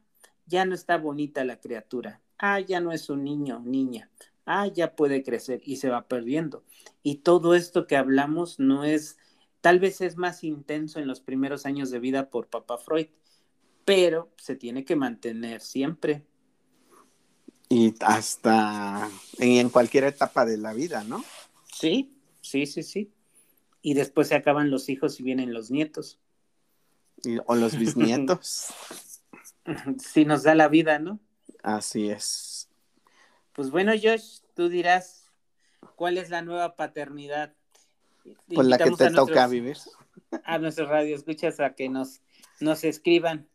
ya 0.46 0.64
no 0.64 0.74
está 0.74 0.96
bonita 0.96 1.44
la 1.44 1.60
criatura. 1.60 2.20
Ah, 2.38 2.60
ya 2.60 2.80
no 2.80 2.92
es 2.92 3.10
un 3.10 3.24
niño, 3.24 3.60
niña. 3.60 4.10
Ah, 4.46 4.66
ya 4.66 4.96
puede 4.96 5.22
crecer 5.22 5.60
y 5.64 5.76
se 5.76 5.90
va 5.90 6.08
perdiendo. 6.08 6.64
Y 7.02 7.16
todo 7.16 7.54
esto 7.54 7.86
que 7.86 7.96
hablamos 7.96 8.58
no 8.58 8.84
es, 8.84 9.18
tal 9.60 9.78
vez 9.78 10.00
es 10.00 10.16
más 10.16 10.42
intenso 10.44 10.98
en 10.98 11.06
los 11.06 11.20
primeros 11.20 11.66
años 11.66 11.90
de 11.90 11.98
vida 11.98 12.30
por 12.30 12.48
papá 12.48 12.78
Freud 12.78 13.08
pero 13.88 14.28
se 14.36 14.54
tiene 14.54 14.84
que 14.84 14.96
mantener 14.96 15.62
siempre. 15.62 16.22
Y 17.70 17.94
hasta 18.00 19.08
en 19.38 19.70
cualquier 19.70 20.04
etapa 20.04 20.44
de 20.44 20.58
la 20.58 20.74
vida, 20.74 21.04
¿no? 21.04 21.24
Sí, 21.72 22.20
sí, 22.42 22.66
sí, 22.66 22.82
sí. 22.82 23.10
Y 23.80 23.94
después 23.94 24.28
se 24.28 24.34
acaban 24.34 24.70
los 24.70 24.90
hijos 24.90 25.18
y 25.18 25.22
vienen 25.22 25.54
los 25.54 25.70
nietos. 25.70 26.18
O 27.46 27.54
los 27.54 27.76
bisnietos. 27.76 28.68
sí, 29.98 30.24
nos 30.24 30.42
da 30.42 30.54
la 30.54 30.68
vida, 30.68 30.98
¿no? 30.98 31.20
Así 31.62 32.10
es. 32.10 32.68
Pues 33.52 33.70
bueno, 33.70 33.92
Josh, 34.00 34.40
tú 34.54 34.68
dirás, 34.68 35.30
¿cuál 35.96 36.18
es 36.18 36.30
la 36.30 36.42
nueva 36.42 36.76
paternidad? 36.76 37.54
Pues 38.54 38.66
la 38.66 38.78
que 38.78 38.90
te 38.90 39.10
toca 39.10 39.46
vivir. 39.46 39.76
A 40.44 40.58
nuestros 40.58 40.88
radio 40.88 41.16
escuchas 41.16 41.58
a 41.60 41.74
que 41.74 41.88
nos, 41.88 42.20
nos 42.60 42.84
escriban 42.84 43.48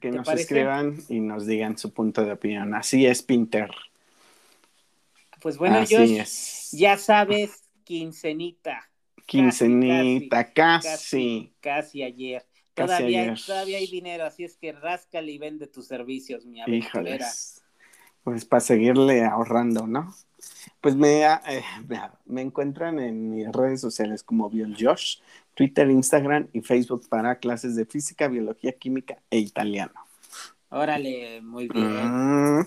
que 0.00 0.10
nos 0.10 0.28
escriban 0.28 0.96
y 1.08 1.20
nos 1.20 1.46
digan 1.46 1.78
su 1.78 1.92
punto 1.92 2.24
de 2.24 2.32
opinión. 2.32 2.74
Así 2.74 3.06
es, 3.06 3.22
Pinter. 3.22 3.70
Pues 5.40 5.56
bueno, 5.56 5.78
Así 5.78 6.18
ya 6.72 6.96
sabes, 6.96 7.62
quincenita. 7.84 8.90
Quincenita, 9.26 10.52
casi. 10.52 11.54
Casi, 11.60 12.02
ayer. 12.02 12.44
Todavía, 12.74 13.34
todavía 13.46 13.78
hay 13.78 13.86
dinero, 13.86 14.24
así 14.24 14.44
es 14.44 14.56
que 14.56 14.72
ráscale 14.72 15.32
y 15.32 15.38
vende 15.38 15.66
tus 15.66 15.86
servicios, 15.86 16.44
mi 16.44 16.60
aventurera. 16.60 17.26
Pues 18.22 18.44
para 18.44 18.60
seguirle 18.60 19.24
ahorrando, 19.24 19.86
¿no? 19.86 20.14
Pues 20.80 20.96
me, 20.96 21.24
eh, 21.24 21.64
me, 22.26 22.42
encuentran 22.42 22.98
en 22.98 23.30
mis 23.30 23.50
redes 23.52 23.80
sociales 23.80 24.22
como 24.22 24.50
BioJosh, 24.50 25.18
Twitter, 25.54 25.90
Instagram 25.90 26.48
y 26.52 26.60
Facebook 26.60 27.08
para 27.08 27.38
clases 27.38 27.76
de 27.76 27.86
física, 27.86 28.28
biología, 28.28 28.72
química 28.72 29.18
e 29.30 29.38
italiano. 29.38 29.94
Órale, 30.70 31.40
muy 31.42 31.68
bien. 31.68 32.60
Mm. 32.60 32.66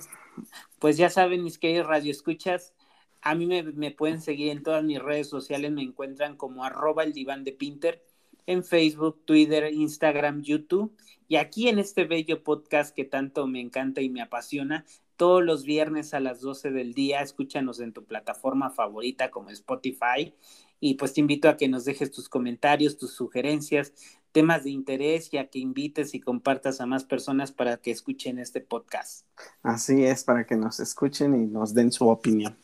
Pues 0.80 0.98
ya 0.98 1.10
saben, 1.10 1.44
mis 1.44 1.58
queridos 1.58 1.88
radioescuchas, 1.88 2.74
a 3.22 3.36
mí 3.36 3.46
me, 3.46 3.64
me, 3.64 3.92
pueden 3.92 4.22
seguir 4.22 4.52
en 4.52 4.64
todas 4.64 4.84
mis 4.84 5.00
redes 5.00 5.28
sociales, 5.28 5.72
me 5.72 5.82
encuentran 5.82 6.38
como 6.38 6.64
arroba 6.64 7.04
el 7.04 7.14
diván 7.14 7.44
de 7.44 7.52
Pinter 7.52 8.04
en 8.48 8.64
Facebook, 8.64 9.22
Twitter, 9.26 9.72
Instagram, 9.72 10.42
YouTube. 10.42 10.98
Y 11.28 11.36
aquí 11.36 11.68
en 11.68 11.78
este 11.78 12.06
bello 12.06 12.44
podcast 12.44 12.96
que 12.96 13.06
tanto 13.06 13.46
me 13.46 13.62
encanta 13.62 14.02
y 14.02 14.10
me 14.10 14.22
apasiona, 14.22 14.86
todos 15.18 15.44
los 15.44 15.64
viernes 15.64 16.14
a 16.14 16.20
las 16.20 16.42
12 16.42 16.72
del 16.72 16.94
día, 16.94 17.22
escúchanos 17.22 17.80
en 17.80 17.92
tu 17.92 18.06
plataforma 18.06 18.70
favorita 18.70 19.30
como 19.30 19.50
Spotify 19.50 20.34
y 20.80 20.94
pues 20.94 21.14
te 21.14 21.22
invito 21.22 21.50
a 21.50 21.58
que 21.58 21.68
nos 21.68 21.86
dejes 21.86 22.12
tus 22.12 22.30
comentarios, 22.30 22.98
tus 22.98 23.14
sugerencias, 23.14 23.94
temas 24.32 24.64
de 24.64 24.70
interés 24.70 25.34
y 25.34 25.38
a 25.38 25.50
que 25.50 25.60
invites 25.60 26.14
y 26.14 26.20
compartas 26.20 26.80
a 26.80 26.86
más 26.86 27.04
personas 27.04 27.52
para 27.52 27.78
que 27.78 27.92
escuchen 27.92 28.38
este 28.38 28.62
podcast. 28.62 29.26
Así 29.64 30.06
es, 30.06 30.24
para 30.24 30.46
que 30.46 30.56
nos 30.56 30.80
escuchen 30.80 31.36
y 31.36 31.48
nos 31.48 31.74
den 31.74 31.92
su 31.92 32.08
opinión. 32.08 32.56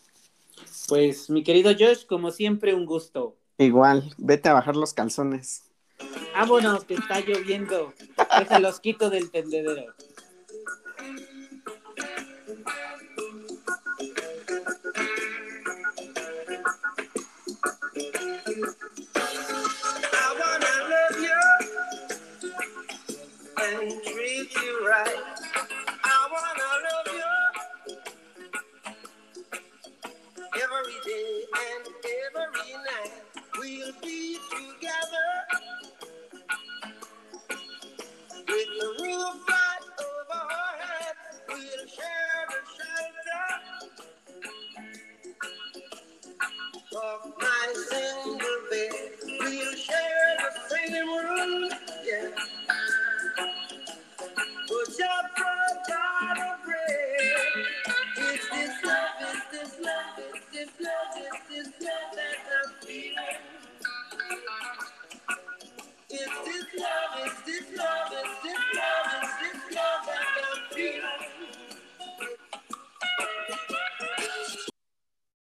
Pues 0.88 1.30
mi 1.30 1.44
querido 1.44 1.72
Josh, 1.72 2.06
como 2.06 2.30
siempre, 2.30 2.76
un 2.76 2.86
gusto. 2.86 3.38
Igual, 3.58 4.14
vete 4.18 4.50
a 4.50 4.54
bajar 4.54 4.76
los 4.76 4.94
calzones. 4.94 5.64
Vámonos, 6.34 6.86
que 6.86 6.96
está 6.96 7.20
lloviendo. 7.20 7.94
los 8.60 8.80
quito 8.80 9.10
del 9.10 9.30
tendedero. 9.32 9.94